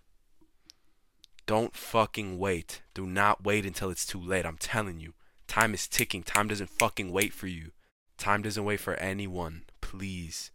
Don't 1.47 1.77
fucking 1.77 2.39
wait. 2.39 2.83
Do 2.95 3.07
not 3.07 3.45
wait 3.45 3.65
until 3.65 3.91
it's 3.91 4.07
too 4.07 4.21
late. 4.21 4.45
I'm 4.45 4.59
telling 4.59 4.99
you. 5.01 5.15
Time 5.47 5.75
is 5.75 5.87
ticking. 5.87 6.23
Time 6.23 6.49
doesn't 6.49 6.71
fucking 6.71 7.13
wait 7.13 7.33
for 7.33 7.47
you. 7.47 7.71
Time 8.19 8.43
doesn't 8.43 8.65
wait 8.65 8.81
for 8.81 8.95
anyone. 8.95 9.63
Please. 9.97 10.51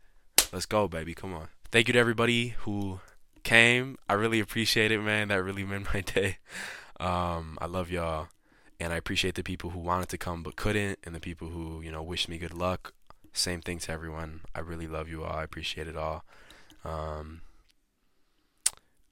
Let's 0.54 0.68
go, 0.68 0.88
baby. 0.88 1.16
Come 1.16 1.34
on. 1.34 1.48
Thank 1.72 1.88
you 1.88 1.94
to 1.94 2.00
everybody 2.00 2.50
who 2.60 3.00
came. 3.44 3.98
I 4.08 4.14
really 4.14 4.40
appreciate 4.40 4.92
it, 4.92 5.02
man. 5.02 5.30
That 5.30 5.44
really 5.44 5.64
made 5.66 5.86
my 5.92 6.02
day. 6.02 6.38
Um, 7.00 7.58
I 7.60 7.66
love 7.66 7.90
y'all, 7.90 8.28
and 8.80 8.94
I 8.94 8.98
appreciate 8.98 9.34
the 9.34 9.42
people 9.42 9.72
who 9.72 9.80
wanted 9.80 10.10
to 10.10 10.20
come 10.20 10.44
but 10.44 10.56
couldn't, 10.56 11.00
and 11.04 11.16
the 11.16 11.20
people 11.20 11.48
who 11.50 11.82
you 11.82 11.92
know 11.92 12.04
wished 12.04 12.30
me 12.30 12.38
good 12.38 12.54
luck. 12.54 12.94
Same 13.34 13.62
thing 13.62 13.80
to 13.80 13.92
everyone. 13.92 14.42
I 14.54 14.60
really 14.60 14.88
love 14.88 15.10
you 15.10 15.24
all. 15.24 15.36
I 15.36 15.44
appreciate 15.44 15.88
it 15.88 15.98
all. 15.98 16.24
Um, 16.86 17.42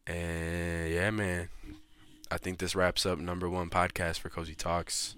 and 0.05 0.91
yeah, 0.91 1.09
man. 1.09 1.49
I 2.31 2.37
think 2.37 2.59
this 2.59 2.75
wraps 2.75 3.07
up 3.07 3.17
number 3.17 3.49
one 3.49 3.71
podcast 3.71 4.19
for 4.19 4.29
Cozy 4.29 4.53
Talks. 4.53 5.15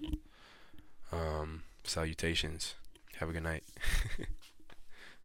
Um, 1.12 1.64
salutations. 1.84 2.76
Have 3.16 3.28
a 3.28 3.32
good 3.34 3.42
night. 3.42 3.64